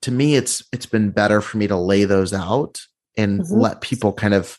[0.00, 2.80] to me it's it's been better for me to lay those out
[3.16, 3.54] and mm-hmm.
[3.58, 4.56] let people kind of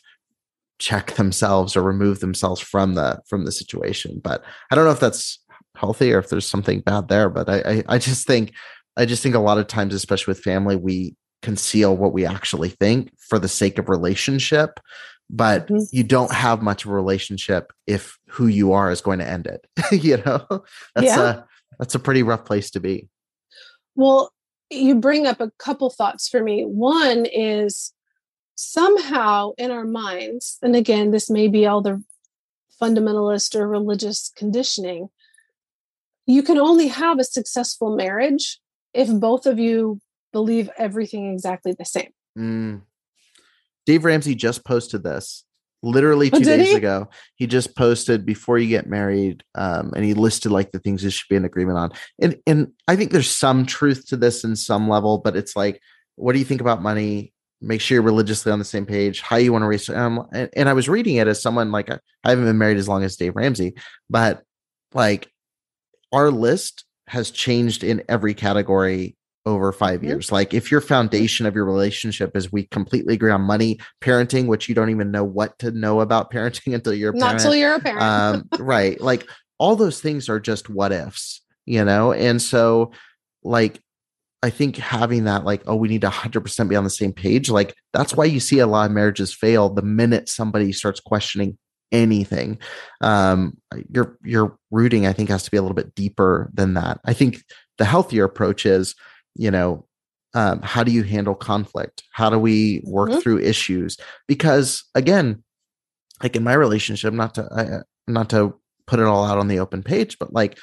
[0.78, 5.00] check themselves or remove themselves from the from the situation but i don't know if
[5.00, 5.38] that's
[5.76, 8.52] healthy or if there's something bad there but I, I i, just think
[8.96, 12.70] i just think a lot of times especially with family we conceal what we actually
[12.70, 14.80] think for the sake of relationship
[15.30, 15.82] but mm-hmm.
[15.90, 19.46] you don't have much of a relationship if who you are is going to end
[19.46, 19.66] it
[20.02, 20.44] you know
[20.94, 21.22] that's yeah.
[21.22, 21.42] a
[21.78, 23.08] that's a pretty rough place to be
[23.94, 24.32] well
[24.70, 27.92] you bring up a couple thoughts for me one is
[28.54, 32.02] somehow in our minds, and again, this may be all the
[32.80, 35.08] fundamentalist or religious conditioning,
[36.26, 38.58] you can only have a successful marriage
[38.92, 40.00] if both of you
[40.32, 42.10] believe everything exactly the same.
[42.38, 42.82] Mm.
[43.86, 45.44] Dave Ramsey just posted this
[45.84, 46.74] literally oh, two oh, days he?
[46.74, 47.08] ago.
[47.36, 51.10] He just posted before you get married, um, and he listed like the things you
[51.10, 51.92] should be in agreement on.
[52.20, 55.80] And and I think there's some truth to this in some level, but it's like,
[56.16, 57.32] what do you think about money?
[57.60, 60.50] Make sure you're religiously on the same page how you want to raise um, and,
[60.54, 63.16] and, i was reading it as someone like i haven't been married as long as
[63.16, 63.74] dave ramsey
[64.10, 64.42] but
[64.92, 65.30] like
[66.12, 70.08] our list has changed in every category over 5 mm-hmm.
[70.08, 70.32] years.
[70.32, 74.70] Like if your foundation of your relationship is we completely agree on money parenting which
[74.70, 77.74] you don't even know what to know about parenting until you're a not until you're
[77.74, 78.02] a parent.
[78.02, 82.12] um, right like all those things are just what ifs you know?
[82.12, 82.92] And so
[83.42, 83.80] like
[84.44, 87.48] I think having that, like, oh, we need to 100% be on the same page,
[87.48, 91.56] like, that's why you see a lot of marriages fail the minute somebody starts questioning
[91.92, 92.58] anything.
[93.00, 93.56] Um,
[93.88, 97.00] your your rooting, I think, has to be a little bit deeper than that.
[97.06, 97.42] I think
[97.78, 98.94] the healthier approach is,
[99.34, 99.86] you know,
[100.34, 102.02] um, how do you handle conflict?
[102.10, 103.20] How do we work mm-hmm.
[103.20, 103.96] through issues?
[104.28, 105.42] Because again,
[106.22, 109.60] like in my relationship, not to I, not to put it all out on the
[109.60, 110.58] open page, but like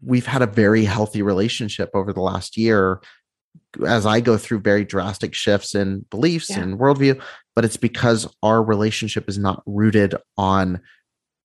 [0.00, 3.00] we've had a very healthy relationship over the last year
[3.86, 6.60] as I go through very drastic shifts in beliefs yeah.
[6.60, 7.22] and worldview,
[7.54, 10.80] but it's because our relationship is not rooted on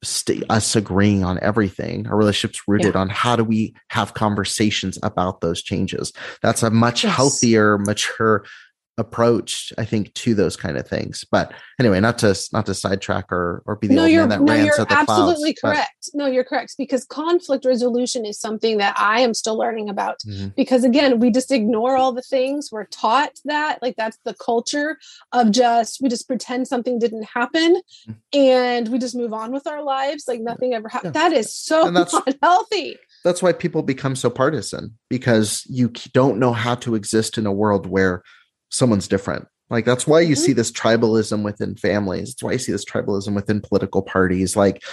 [0.03, 2.07] st- us agreeing on everything.
[2.07, 3.01] Our relationship's rooted yeah.
[3.01, 6.13] on how do we have conversations about those changes.
[6.41, 7.15] That's a much yes.
[7.15, 8.45] healthier, mature
[8.97, 13.31] approach i think to those kind of things but anyway not to not to sidetrack
[13.31, 16.09] or or be the no, old man that no, rants at the absolutely clouds, correct
[16.13, 16.17] but.
[16.17, 20.47] no you're correct because conflict resolution is something that i am still learning about mm-hmm.
[20.55, 24.97] because again we just ignore all the things we're taught that like that's the culture
[25.31, 28.11] of just we just pretend something didn't happen mm-hmm.
[28.33, 31.29] and we just move on with our lives like nothing ever happened yeah.
[31.29, 36.53] that is so not healthy that's why people become so partisan because you don't know
[36.53, 38.23] how to exist in a world where
[38.69, 39.47] someone's different.
[39.69, 40.43] Like that's why you mm-hmm.
[40.43, 42.31] see this tribalism within families.
[42.31, 44.55] It's why you see this tribalism within political parties.
[44.55, 44.83] Like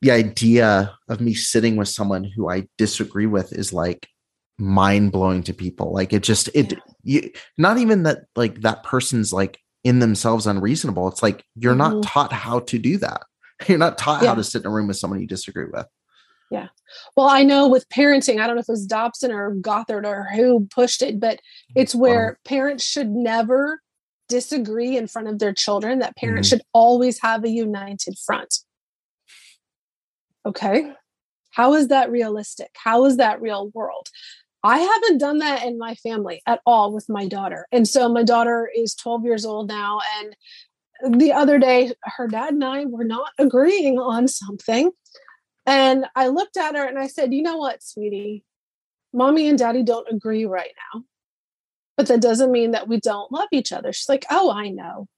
[0.00, 4.08] the idea of me sitting with someone who I disagree with is like
[4.58, 5.92] mind blowing to people.
[5.92, 11.08] Like it just it you not even that like that person's like in themselves unreasonable.
[11.08, 12.00] It's like you're mm-hmm.
[12.00, 13.22] not taught how to do that.
[13.68, 14.30] You're not taught yeah.
[14.30, 15.86] how to sit in a room with someone you disagree with.
[16.54, 16.68] Yeah.
[17.16, 20.28] Well, I know with parenting, I don't know if it was Dobson or Gothard or
[20.32, 21.40] who pushed it, but
[21.74, 23.80] it's where parents should never
[24.28, 26.58] disagree in front of their children, that parents mm-hmm.
[26.58, 28.60] should always have a united front.
[30.46, 30.92] Okay.
[31.50, 32.70] How is that realistic?
[32.76, 34.06] How is that real world?
[34.62, 37.66] I haven't done that in my family at all with my daughter.
[37.72, 39.98] And so my daughter is 12 years old now.
[41.02, 44.92] And the other day, her dad and I were not agreeing on something.
[45.66, 48.44] And I looked at her and I said, You know what, sweetie?
[49.12, 51.04] Mommy and daddy don't agree right now.
[51.96, 53.92] but that doesn't mean that we don't love each other.
[53.92, 55.08] She's like, oh, I know.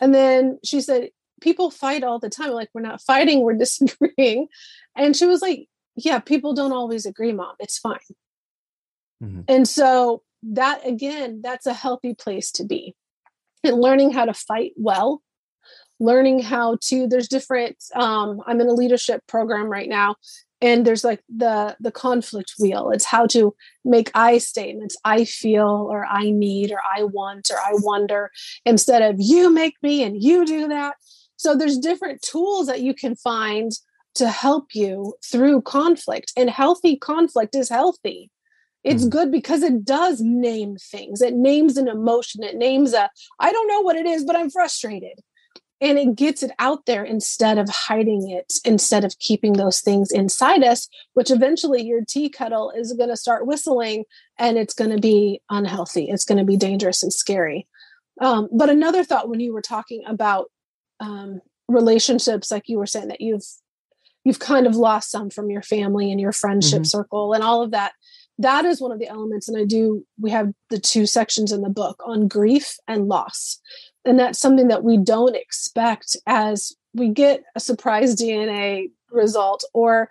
[0.00, 1.10] And then she said,
[1.40, 2.50] people fight all the time.
[2.50, 4.48] Like, we're not fighting, we're disagreeing.
[4.96, 7.54] And she was like, yeah, people don't always agree, mom.
[7.58, 7.98] It's fine.
[9.22, 9.42] Mm-hmm.
[9.48, 12.94] And so that again, that's a healthy place to be.
[13.62, 15.22] And learning how to fight well,
[16.00, 20.16] learning how to, there's different, um, I'm in a leadership program right now
[20.60, 22.90] and there's like the the conflict wheel.
[22.90, 27.56] It's how to make i statements i feel or i need or i want or
[27.56, 28.30] i wonder
[28.64, 30.96] instead of you make me and you do that.
[31.36, 33.72] So there's different tools that you can find
[34.16, 38.30] to help you through conflict and healthy conflict is healthy.
[38.82, 39.10] It's mm.
[39.10, 41.22] good because it does name things.
[41.22, 42.42] It names an emotion.
[42.42, 45.20] It names a i don't know what it is but i'm frustrated
[45.82, 50.10] and it gets it out there instead of hiding it instead of keeping those things
[50.10, 54.04] inside us which eventually your tea kettle is going to start whistling
[54.40, 56.08] and it's going to be unhealthy.
[56.08, 57.68] It's going to be dangerous and scary.
[58.20, 60.50] Um, but another thought when you were talking about
[60.98, 63.44] um, relationships like you were saying that you've
[64.24, 66.84] you've kind of lost some from your family and your friendship mm-hmm.
[66.84, 67.92] circle and all of that
[68.38, 71.62] that is one of the elements and i do we have the two sections in
[71.62, 73.60] the book on grief and loss
[74.04, 80.08] and that's something that we don't expect as we get a surprise dna result or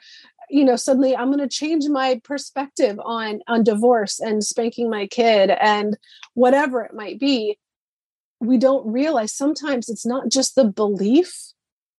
[0.49, 5.07] you know suddenly i'm going to change my perspective on on divorce and spanking my
[5.07, 5.97] kid and
[6.39, 7.57] whatever it might be.
[8.39, 11.33] We don't realize sometimes it's not just the belief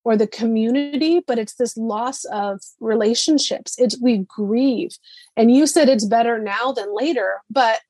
[0.04, 3.74] or the community but it's this loss of relationships.
[3.78, 4.96] It's we grieve.
[5.36, 7.80] And you said it's better now than later but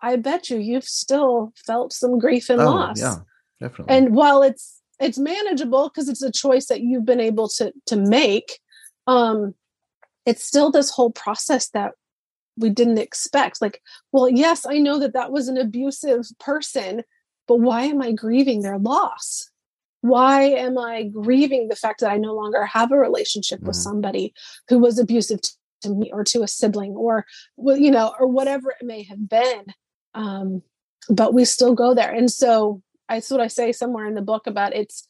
[0.00, 3.00] i bet you you've still felt some grief and oh, loss.
[3.00, 3.16] yeah
[3.60, 3.96] definitely.
[3.96, 7.96] And while it's it's manageable because it's a choice that you've been able to to
[7.96, 8.58] make
[9.06, 9.54] um
[10.26, 11.92] it's still this whole process that
[12.56, 13.60] we didn't expect.
[13.62, 13.80] Like
[14.12, 17.02] well yes i know that that was an abusive person
[17.46, 19.50] but why am i grieving their loss?
[20.00, 23.68] Why am i grieving the fact that i no longer have a relationship mm-hmm.
[23.68, 24.34] with somebody
[24.68, 25.40] who was abusive
[25.82, 27.24] to me or to a sibling or
[27.56, 29.66] you know or whatever it may have been?
[30.14, 30.62] Um
[31.10, 32.10] but we still go there.
[32.10, 35.06] And so that's what I say somewhere in the book about it's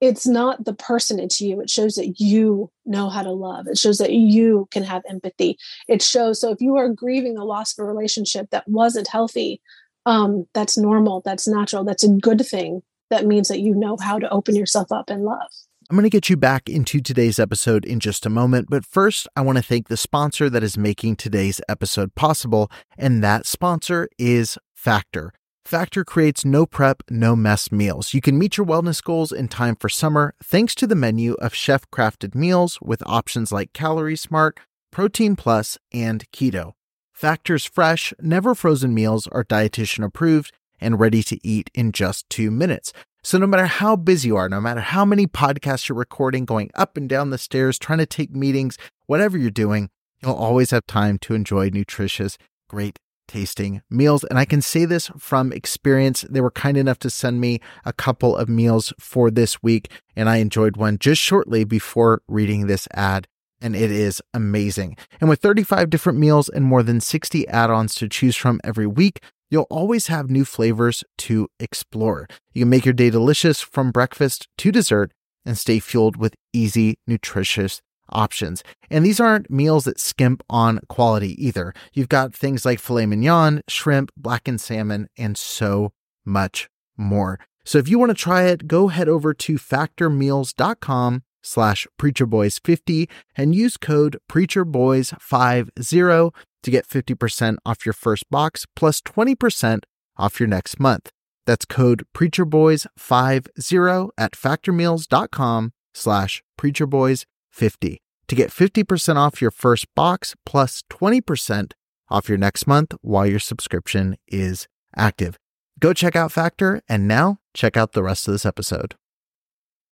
[0.00, 1.60] it's not the person it's you.
[1.62, 3.66] It shows that you know how to love.
[3.66, 5.56] It shows that you can have empathy.
[5.88, 9.60] It shows so if you are grieving the loss of a relationship that wasn't healthy
[10.04, 12.80] um that's normal that's natural that's a good thing
[13.10, 15.48] that means that you know how to open yourself up and love.
[15.88, 19.28] I'm going to get you back into today's episode in just a moment, but first,
[19.36, 24.08] I want to thank the sponsor that is making today's episode possible, and that sponsor
[24.18, 25.32] is Factor.
[25.66, 28.14] Factor creates no prep, no mess meals.
[28.14, 31.56] You can meet your wellness goals in time for summer thanks to the menu of
[31.56, 34.60] chef crafted meals with options like Calorie Smart,
[34.92, 36.74] Protein Plus, and Keto.
[37.12, 42.52] Factor's fresh, never frozen meals are dietitian approved and ready to eat in just two
[42.52, 42.92] minutes.
[43.24, 46.70] So, no matter how busy you are, no matter how many podcasts you're recording, going
[46.76, 49.90] up and down the stairs, trying to take meetings, whatever you're doing,
[50.22, 52.38] you'll always have time to enjoy nutritious,
[52.68, 54.24] great tasting meals.
[54.24, 56.24] And I can say this from experience.
[56.28, 60.28] They were kind enough to send me a couple of meals for this week, and
[60.28, 63.26] I enjoyed one just shortly before reading this ad.
[63.60, 64.96] And it is amazing.
[65.20, 68.86] And with 35 different meals and more than 60 add ons to choose from every
[68.86, 72.26] week, you'll always have new flavors to explore.
[72.52, 75.12] You can make your day delicious from breakfast to dessert
[75.44, 78.62] and stay fueled with easy, nutritious options.
[78.90, 81.74] And these aren't meals that skimp on quality either.
[81.92, 85.92] You've got things like filet mignon, shrimp, blackened salmon, and so
[86.24, 87.40] much more.
[87.64, 93.54] So if you want to try it, go head over to factormeals.com slash preacherboys50 and
[93.54, 96.32] use code preacherboys50
[96.62, 99.84] to get 50% off your first box plus 20%
[100.16, 101.10] off your next month.
[101.46, 107.24] That's code preacherboys50 at factormeals.com slash preacherboys50.
[107.56, 107.98] 50
[108.28, 111.72] to get 50% off your first box plus 20%
[112.08, 115.36] off your next month while your subscription is active.
[115.80, 118.94] Go check out Factor and now check out the rest of this episode.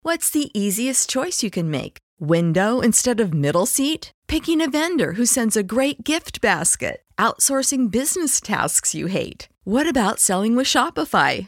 [0.02, 1.98] What's the easiest choice you can make?
[2.20, 4.12] Window instead of middle seat?
[4.28, 7.04] Picking a vendor who sends a great gift basket?
[7.18, 9.48] Outsourcing business tasks you hate?
[9.64, 11.48] What about selling with Shopify?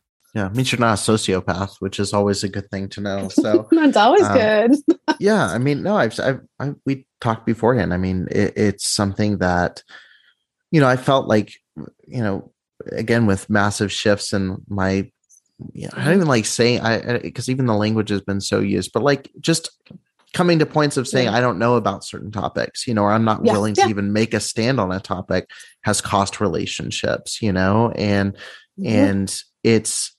[0.33, 3.27] Yeah, it means you're not a sociopath, which is always a good thing to know.
[3.29, 4.71] So That's always um, good.
[5.19, 7.93] yeah, I mean, no, I've, I've, I, we talked beforehand.
[7.93, 9.83] I mean, it, it's something that,
[10.71, 11.53] you know, I felt like,
[12.07, 12.51] you know,
[12.91, 15.11] again with massive shifts in my,
[15.73, 18.91] yeah, I don't even like saying I because even the language has been so used,
[18.93, 19.69] but like just
[20.33, 21.35] coming to points of saying Yeah.
[21.35, 23.83] I don't know about certain topics, you know, or I'm not Yeah, willing yeah.
[23.83, 25.49] to even make a stand on a topic
[25.83, 28.33] has cost relationships, you know, and
[28.79, 28.87] Mhm.
[28.87, 30.15] and it's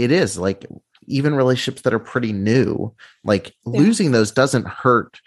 [0.00, 0.64] it is like
[1.06, 2.94] even relationships that are pretty new
[3.24, 3.80] like Yeah.
[3.80, 5.20] losing those doesn't hurt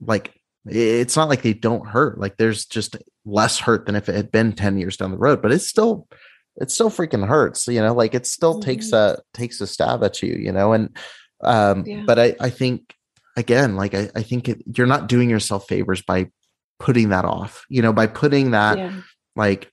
[0.00, 4.14] like it's not like they don't hurt like there's just less hurt than if it
[4.14, 6.06] had been 10 years down the road but it's still
[6.60, 10.22] it still freaking hurts you know like it still takes a takes a stab at
[10.22, 10.96] you you know and
[11.42, 12.04] um Yeah.
[12.06, 12.94] but i i think
[13.36, 16.30] again like i, I think it, you're not doing yourself favors by
[16.78, 18.92] putting that off you know by putting that yeah.
[19.36, 19.70] like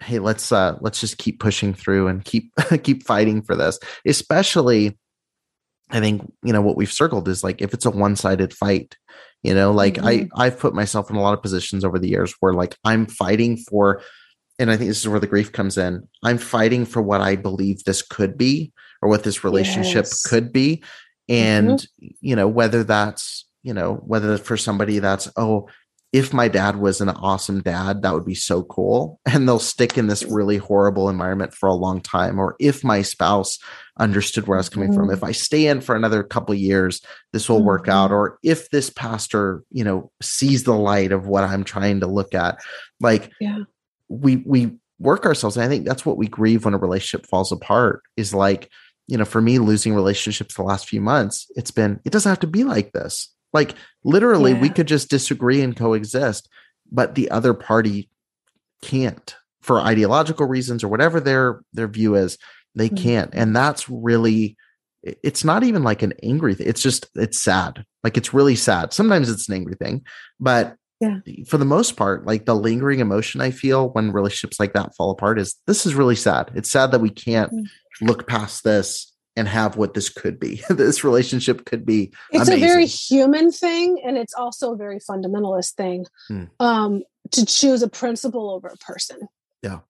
[0.00, 3.78] hey let's uh let's just keep pushing through and keep keep fighting for this.
[4.06, 4.96] Especially
[5.92, 8.96] i think you know what we've circled is like if it's a one-sided fight
[9.42, 12.32] you know like i i've put myself in a lot of positions over the years
[12.38, 14.00] where like i'm fighting for
[14.60, 17.34] and i think this is where the grief comes in i'm fighting for what i
[17.34, 18.72] believe this could be
[19.02, 20.22] or what this relationship Yes.
[20.22, 20.82] could be.
[21.28, 21.84] And
[22.20, 25.68] you know whether that's you know whether for somebody that's oh
[26.12, 29.20] if my dad was an awesome dad that would be so cool.
[29.26, 33.02] And they'll stick in this really horrible environment for a long time or if my
[33.02, 33.58] spouse
[33.98, 37.02] understood where i was coming from if i stay in for another couple years
[37.34, 38.10] this will work out.
[38.10, 38.14] Mhm.
[38.14, 42.34] or if this pastor you know sees the light of what i'm trying to look
[42.34, 42.58] at
[43.00, 43.58] like Yeah.
[44.08, 45.56] we we work ourselves.
[45.56, 48.70] And i think that's what we grieve when a relationship falls apart is like
[49.06, 52.40] you know for me losing relationships the last few months it's been it doesn't have
[52.40, 53.74] to be like this like
[54.04, 56.48] literally we could just disagree and coexist
[56.90, 58.08] but the other party
[58.82, 62.38] can't for ideological reasons or whatever their their view is
[62.74, 63.02] they Mhm.
[63.02, 64.56] can't and that's really
[65.02, 68.92] it's not even like an angry thing it's just it's sad like it's really sad
[68.92, 70.02] sometimes it's an angry thing
[70.38, 71.18] but Yeah.
[71.46, 75.10] for the most part like the lingering emotion i feel when relationships like that fall
[75.10, 77.66] apart is this is really sad it's sad that we can't Mhm.
[78.02, 82.64] look past this and have what this could be this relationship could be it's amazing.
[82.64, 86.44] a very human thing and it's also a very fundamentalist thing Hmm.
[86.58, 87.02] um,
[87.32, 89.18] to choose a principle over a person
[89.62, 89.80] Yeah.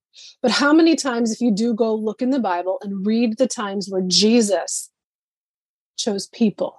[0.42, 3.46] but how many times if you do go look in the bible and read the
[3.48, 4.90] times where jesus
[5.96, 6.78] chose people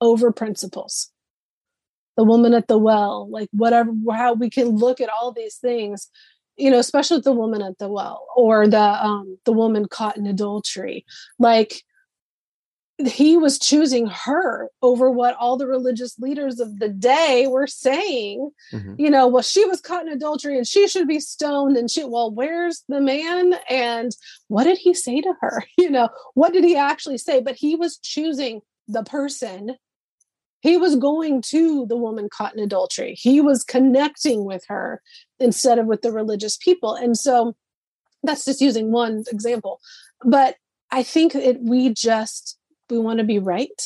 [0.00, 1.10] over principles
[2.16, 6.08] the woman at the well like whatever how we can look at all these things
[6.56, 10.26] you know especially the woman at the well or the um the woman caught in
[10.26, 11.04] adultery
[11.38, 11.82] like
[13.06, 18.50] he was choosing her over what all the religious leaders of the day were saying.
[18.72, 18.96] Mhm.
[18.98, 22.04] you know well she was caught in adultery and she should be stoned and she
[22.04, 23.54] well where's the man?
[23.70, 24.14] And
[24.48, 25.64] what did he say to her?
[25.78, 27.40] You know what did he actually say?
[27.40, 29.76] But he was choosing the person
[30.60, 33.14] he was going to the woman caught in adultery.
[33.18, 35.02] He was connecting with her
[35.38, 36.94] instead of with the religious people.
[36.94, 37.56] And so
[38.22, 39.80] that's just using one example.
[40.24, 40.56] But
[40.92, 42.58] i think it we just
[42.90, 43.80] we want to be right.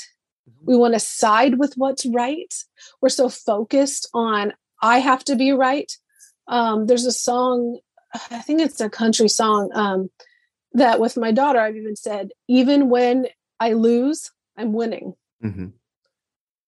[0.63, 2.53] We want to side with what's right.
[3.01, 4.53] We're so focused on
[4.83, 5.91] i have to be right.
[6.49, 7.79] Um, there's a song
[8.31, 10.11] i think it's a country song um,
[10.73, 13.27] that with my daughter i've even said even when
[13.61, 15.15] i lose i'm winning.
[15.43, 15.73] Mhm.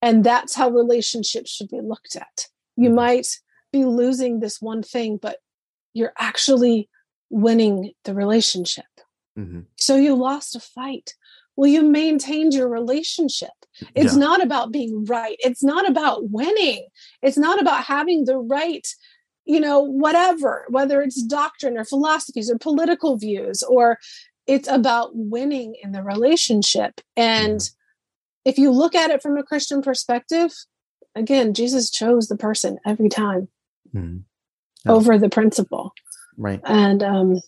[0.06, 2.38] And that's how relationships should be looked at
[2.76, 2.94] you Mhm.
[3.04, 3.28] might
[3.72, 5.36] be losing this one thing but
[5.96, 6.88] you're actually
[7.30, 7.76] winning
[8.06, 8.92] the relationship
[9.38, 9.66] Mhm.
[9.86, 11.08] so you lost a fight
[11.56, 13.56] well you maintained your relationship
[14.00, 14.24] it's Yeah.
[14.28, 16.82] not about being right it's not about winning
[17.26, 18.86] it's not about having the right
[19.52, 23.98] you know whatever whether it's doctrine or philosophies or political views or
[24.54, 27.72] it's about winning in the relationship and Mm-hmm.
[28.46, 30.50] If you look at it from a christian perspective
[31.14, 33.48] again jesus chose the person every time.
[33.92, 34.92] Yeah.
[34.92, 35.92] over the principle
[36.38, 37.40] right and um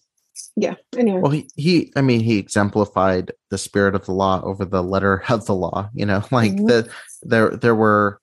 [0.57, 4.65] yeah anyway Well, he, he, I mean, he exemplified the spirit of the law over
[4.65, 5.91] the letter of the law.
[5.95, 6.67] You know, like Mhm.
[6.69, 6.91] the
[7.23, 8.21] there there were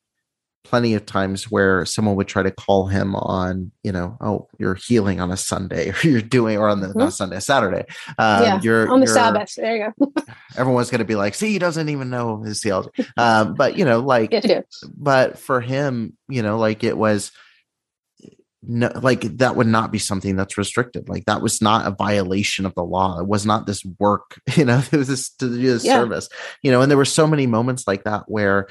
[0.65, 4.75] plenty of times where someone would try to call him on, you know, oh, you're
[4.75, 6.99] healing on a Sunday, or you're doing, or on the mm-hmm.
[6.99, 7.85] not Sunday, Saturday.
[8.17, 9.53] Um, yeah, you're on the Sabbath.
[9.55, 10.13] There you go.
[10.57, 12.89] everyone's going to be like, see, he doesn't even know his theology.
[13.15, 14.61] Um, but you know, like, yeah,
[14.97, 17.31] but for him, you know, like it was.
[18.67, 21.07] No, like that would not be something that's restricted.
[21.07, 23.19] Like that was not a violation of the law.
[23.19, 25.99] It was not this work, you know, it was this to do this yeah.
[25.99, 26.29] service,
[26.63, 28.67] you know, and there were so many moments like that where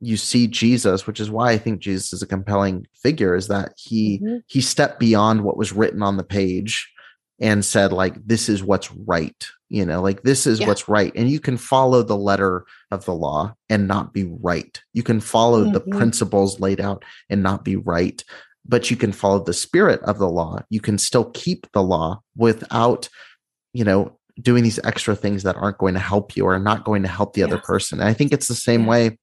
[0.00, 3.72] you see Jesus, which is why I think Jesus is a compelling figure, is that
[3.76, 4.38] he mm-hmm.
[4.46, 6.92] he stepped beyond what was written on the page
[7.40, 9.46] and said, like, this is what's right.
[9.68, 10.66] You know, like this is yeah.
[10.66, 11.12] what's right.
[11.14, 14.80] And you can follow the letter of the law and not be right.
[14.94, 15.72] You can follow mm-hmm.
[15.72, 18.22] the principles laid out and not be right.
[18.66, 20.60] But you can follow the spirit of the law.
[20.68, 23.08] You can still keep the law without,
[23.72, 27.02] you know, doing these extra things that aren't going to help you or not going
[27.02, 27.46] to help the yeah.
[27.46, 28.00] other person.
[28.00, 28.88] And I think it's the same yeah.
[28.88, 29.18] way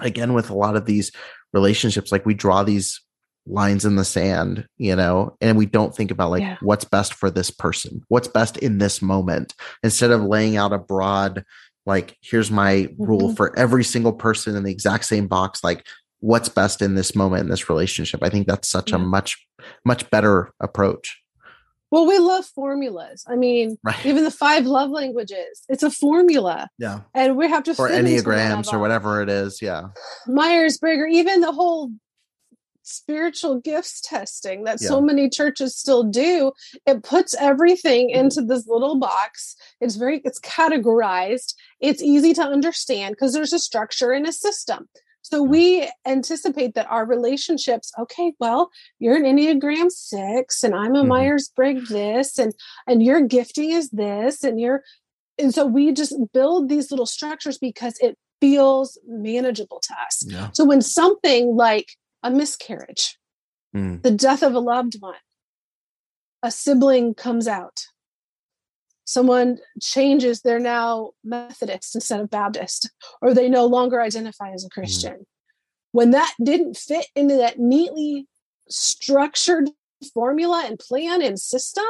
[0.00, 1.12] again with a lot of these
[1.52, 3.00] relationships like we draw these
[3.46, 6.56] lines in the sand you know and we don't think about like yeah.
[6.62, 10.78] what's best for this person what's best in this moment instead of laying out a
[10.78, 11.44] broad
[11.84, 13.02] like here's my mm-hmm.
[13.02, 15.86] rule for every single person in the exact same box like
[16.20, 18.96] what's best in this moment in this relationship i think that's such yeah.
[18.96, 19.46] a much
[19.84, 21.22] much better approach
[21.94, 23.22] well, we love formulas.
[23.28, 24.04] I mean, right.
[24.04, 26.68] even the five love languages, it's a formula.
[26.76, 27.02] Yeah.
[27.14, 29.62] And we have to or enneagrams or whatever it is.
[29.62, 29.90] Yeah.
[30.26, 31.92] Myers Briggs, even the whole
[32.82, 34.88] spiritual gifts testing that yeah.
[34.88, 36.50] so many churches still do
[36.84, 38.26] it puts everything mm-hmm.
[38.26, 43.58] into this little box it's very it's categorized it's easy to understand because there's a
[43.58, 44.86] structure and a system
[45.24, 50.98] so we anticipate that our relationships, okay, well, you're an Enneagram six and I'm a
[50.98, 51.08] mm-hmm.
[51.08, 52.52] Myers-Briggs this, and
[52.86, 54.82] and your gifting is this, and you're
[55.38, 60.22] and so we just build these little structures because it feels manageable to us.
[60.26, 60.50] Yeah.
[60.52, 61.88] So when something like
[62.22, 63.18] a miscarriage,
[63.74, 64.02] mm.
[64.02, 65.14] the death of a loved one,
[66.42, 67.86] a sibling comes out,
[69.04, 72.90] someone changes they're now methodist instead of baptist
[73.20, 74.80] or they no longer identify as a mm-hmm.
[74.80, 75.26] christian mm.
[75.92, 78.26] when that didn't fit into that neatly
[78.68, 79.70] structured
[80.12, 81.84] formula and plan and system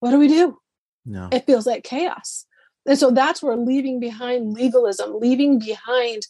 [0.00, 0.58] what do we do
[1.06, 1.28] no.
[1.32, 2.46] it feels like chaos
[2.86, 6.22] and so that's where leaving behind legalism leaving behind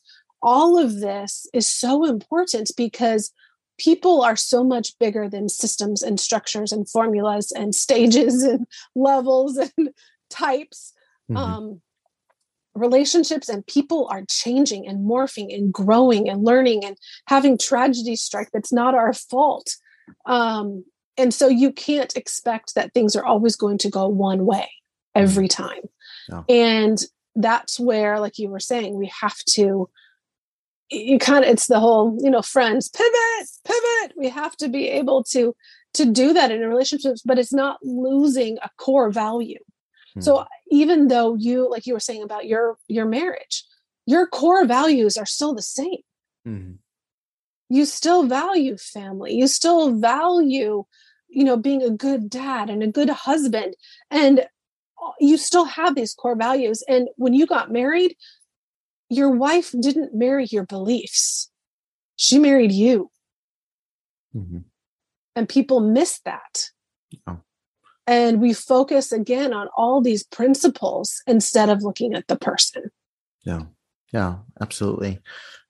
[0.43, 3.33] all of this is so important because
[3.79, 9.57] people are so much bigger than systems and structures and formulas and stages and levels
[9.57, 9.91] and
[10.31, 10.93] types
[11.31, 11.37] mm-hmm.
[11.37, 11.81] um,
[12.75, 16.97] relationships and people are changing and morphing and growing and learning and
[17.27, 19.77] having tragedy strike that's not our fault
[20.27, 20.85] um,
[21.17, 24.69] and so you can't expect that things are always going to go one way
[25.15, 25.63] every mm-hmm.
[25.63, 25.83] time
[26.29, 26.45] no.
[26.49, 27.05] and
[27.37, 29.89] that's where like you were saying we have to
[30.95, 34.17] you kind of it's the whole you know friends pivot pivot.
[34.17, 35.55] We have to be able to
[35.95, 39.61] to do that in relationships but it's not losing a core value.
[40.15, 40.21] Hmm.
[40.21, 43.65] so even though you like you were saying about your your marriage
[44.07, 46.03] your core values are still the same.
[46.45, 46.73] Hmm.
[47.71, 49.35] you still value family.
[49.35, 50.85] You still value
[51.29, 53.75] you know being a good dad and a good husband.
[54.11, 56.83] And uh, you still have these core values.
[56.89, 58.17] And when you got married
[59.09, 61.51] your wife didn't marry your beliefs,
[62.17, 63.11] she married you.
[64.35, 64.59] Mm-hmm.
[65.37, 66.71] And people miss that.
[67.27, 67.41] Oh.
[68.07, 72.91] And we focus again on all these principles instead of looking at the person.
[73.45, 73.63] Yeah.
[74.13, 75.21] Yeah, absolutely.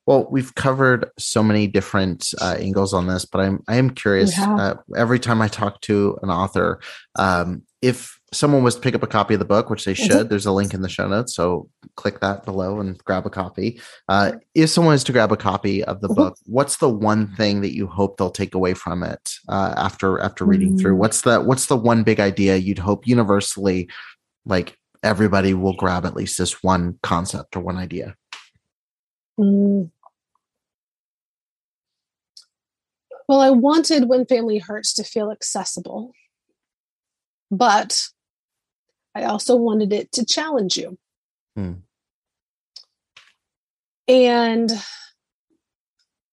[0.06, 4.38] Well, we've covered so many different uh, angles on this, but I'm I am curious.
[4.38, 6.78] Uh, every time I talk to an author,
[7.16, 10.28] um, if someone was to pick up a copy of the book, which they should,
[10.28, 11.34] there's a link in the show notes.
[11.34, 13.80] So click that below and grab a copy.
[14.08, 16.14] Uh, if someone is to grab a copy of the mm-hmm.
[16.14, 20.20] book, what's the one thing that you hope they'll take away from it uh, after
[20.20, 20.78] after reading mm-hmm.
[20.78, 20.94] through?
[20.94, 20.98] Mm.
[20.98, 23.88] What's the what's the one big idea you'd hope universally,
[24.44, 28.16] like everybody will grab at least this one concept or one idea?
[29.38, 29.90] Mm.
[33.28, 36.12] Well, I wanted when family hurts to feel accessible,
[37.50, 38.08] but
[39.14, 40.98] I also wanted it to challenge you.
[41.56, 41.72] Hmm.
[44.08, 44.70] And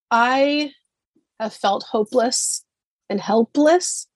[0.10, 0.74] I
[1.40, 2.66] have felt hopeless
[3.10, 4.08] and helpless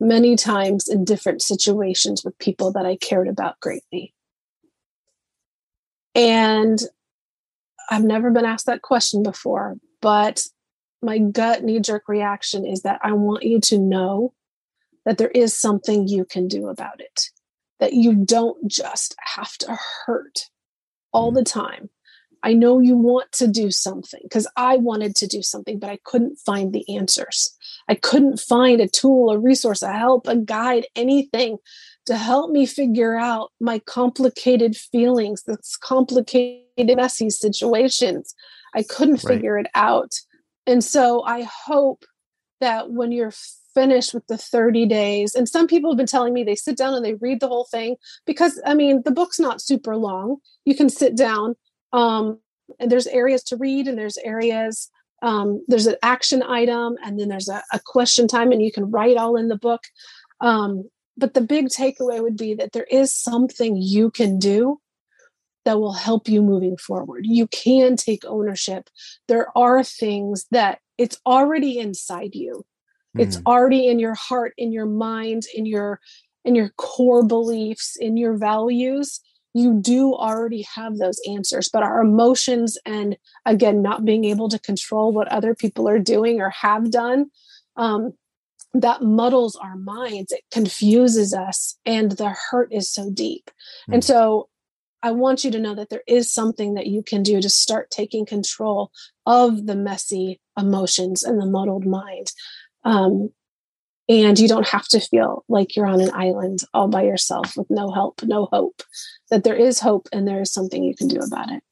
[0.00, 4.14] many times in different situations with people that I cared about greatly.
[6.14, 6.80] And
[7.90, 10.46] I've never been asked that question before, but
[11.02, 14.32] my gut knee jerk reaction is that I want you to know
[15.04, 17.30] that there is something you can do about it
[17.80, 20.46] that you don't just have to hurt
[21.12, 21.36] all mm.
[21.36, 21.90] the time
[22.42, 25.98] I know you want to do something because I wanted to do something, but I
[26.04, 27.54] couldn't find the answers.
[27.88, 31.58] I couldn't find a tool, a resource, a help, a guide, anything
[32.06, 38.34] to help me figure out my complicated feelings, this complicated, messy situations.
[38.74, 39.34] I couldn't right.
[39.34, 40.12] figure it out.
[40.66, 42.04] And so I hope
[42.60, 43.32] that when you're
[43.74, 46.94] finished with the 30 days, and some people have been telling me they sit down
[46.94, 47.96] and they read the whole thing
[48.26, 50.36] because, I mean, the book's not super long.
[50.64, 51.54] You can sit down
[51.92, 52.38] um,
[52.78, 54.90] and there's areas to read and there's areas
[55.22, 58.90] um, there's an action item and then there's a, a, question time and you can
[58.90, 59.82] write all in the book.
[60.40, 64.80] Um, but the big takeaway would be that there is something you can do
[65.64, 67.26] that will help you moving forward.
[67.26, 68.88] You can take ownership.
[69.28, 72.64] There are things that it's already inside you
[73.16, 73.22] mm.
[73.22, 76.00] it's already in your heart in your mind in your
[76.44, 79.20] in your core beliefs in your values
[79.52, 84.58] you do already have those answers but our emotions and again not being able to
[84.58, 87.30] control what other people are doing or have done
[87.76, 88.12] um,
[88.74, 93.94] that muddles our minds it confuses us and the hurt is so deep mm-hmm.
[93.94, 94.48] and so
[95.02, 97.90] i want you to know that there is something that you can do to start
[97.90, 98.92] taking control
[99.26, 102.30] of the messy emotions and the muddled mind
[102.84, 103.30] um,
[104.08, 107.70] and you don't have to feel like you're on an island all by yourself with
[107.70, 108.82] no help no hope
[109.30, 111.62] that there is hope and there is something you can do about it.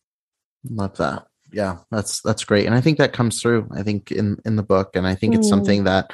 [0.71, 1.27] Love that.
[1.53, 2.67] Yeah that's that's great.
[2.67, 4.95] And i think that comes through i think in in the book.
[4.95, 5.51] And i think it's mm.
[5.51, 6.13] something that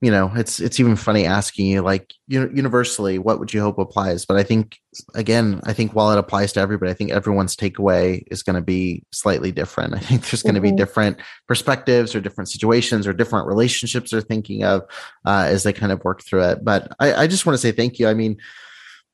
[0.00, 3.60] you know it's it's even funny asking you like you know universally what would you
[3.60, 4.78] hope applies but i think
[5.14, 8.62] again i think while it applies to everybody i think everyone's takeaway is going to
[8.62, 10.76] be slightly different i think there's going to mm-hmm.
[10.76, 11.18] be different
[11.48, 14.82] perspectives or different situations or different relationships they're thinking of
[15.26, 17.72] uh, as they kind of work through it but i, I just want to say
[17.72, 18.36] thank you i mean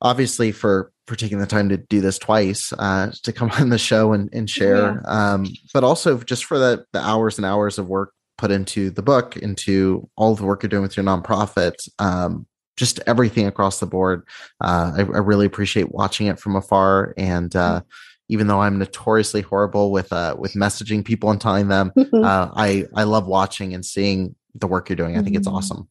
[0.01, 3.79] obviously for for taking the time to do this twice uh, to come on the
[3.79, 5.33] show and, and share yeah.
[5.33, 9.03] um, but also just for the, the hours and hours of work put into the
[9.03, 13.87] book, into all the work you're doing with your nonprofit, um, just everything across the
[13.87, 14.27] board.
[14.61, 17.83] Uh, I, I, really appreciate watching it from afar, and uh,
[18.29, 22.87] even though I'm notoriously horrible with uh, with messaging people and telling them, uh, I
[22.95, 25.17] I love watching and seeing the work you're doing.
[25.17, 25.57] I think it's mm-hmm.
[25.57, 25.89] awesome.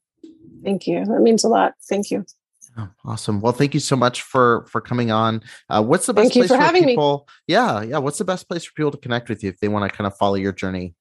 [0.63, 1.05] Thank you.
[1.05, 1.73] That means a lot.
[1.89, 2.25] Thank you.
[2.77, 3.39] Oh, awesome.
[3.39, 5.43] Well, thank you so much for for coming on.
[5.69, 7.25] Uh, what's the best thank place for, for people?
[7.27, 7.53] Me.
[7.53, 7.97] Yeah, yeah.
[7.99, 10.07] What's the best place for people to connect with you if they want to kind
[10.07, 10.95] of follow your journey?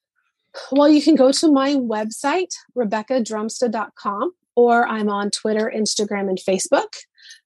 [0.70, 6.94] Well, you can go to my website, rebeccadrumsta.com, or I'm on Twitter, Instagram, and Facebook.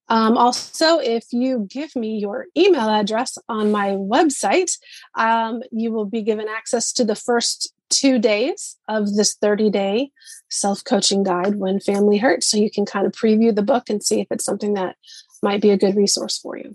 [0.09, 4.79] Um, also, if you give me your email address on my website,
[5.17, 10.11] um, you will be given access to the first two days of this 30 day
[10.49, 12.47] self coaching guide when family hurts.
[12.47, 14.97] So you can kind of preview the book and see if it's something that
[15.43, 16.73] might be a good resource for you.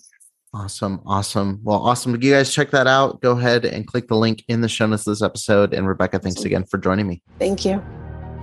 [0.54, 1.00] Awesome.
[1.06, 1.62] Awesome.
[1.64, 2.22] Well, awesome.
[2.22, 3.22] You guys check that out.
[3.22, 5.74] Go ahead and click the link in the show notes of this episode.
[5.74, 7.22] And Rebecca, thanks again for joining me.
[7.40, 7.82] Thank you.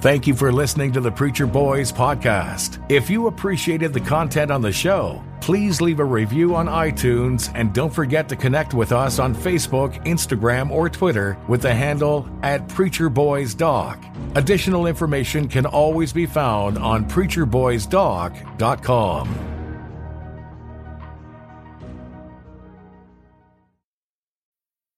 [0.01, 2.79] Thank you for listening to the Preacher Boys podcast.
[2.89, 7.75] If you appreciated the content on the show, please leave a review on iTunes and
[7.75, 12.69] don't forget to connect with us on Facebook, Instagram, or Twitter with the handle at
[12.69, 14.01] Preacher Boys Doc.
[14.37, 19.58] Additional information can always be found on preacherboysdoc.com.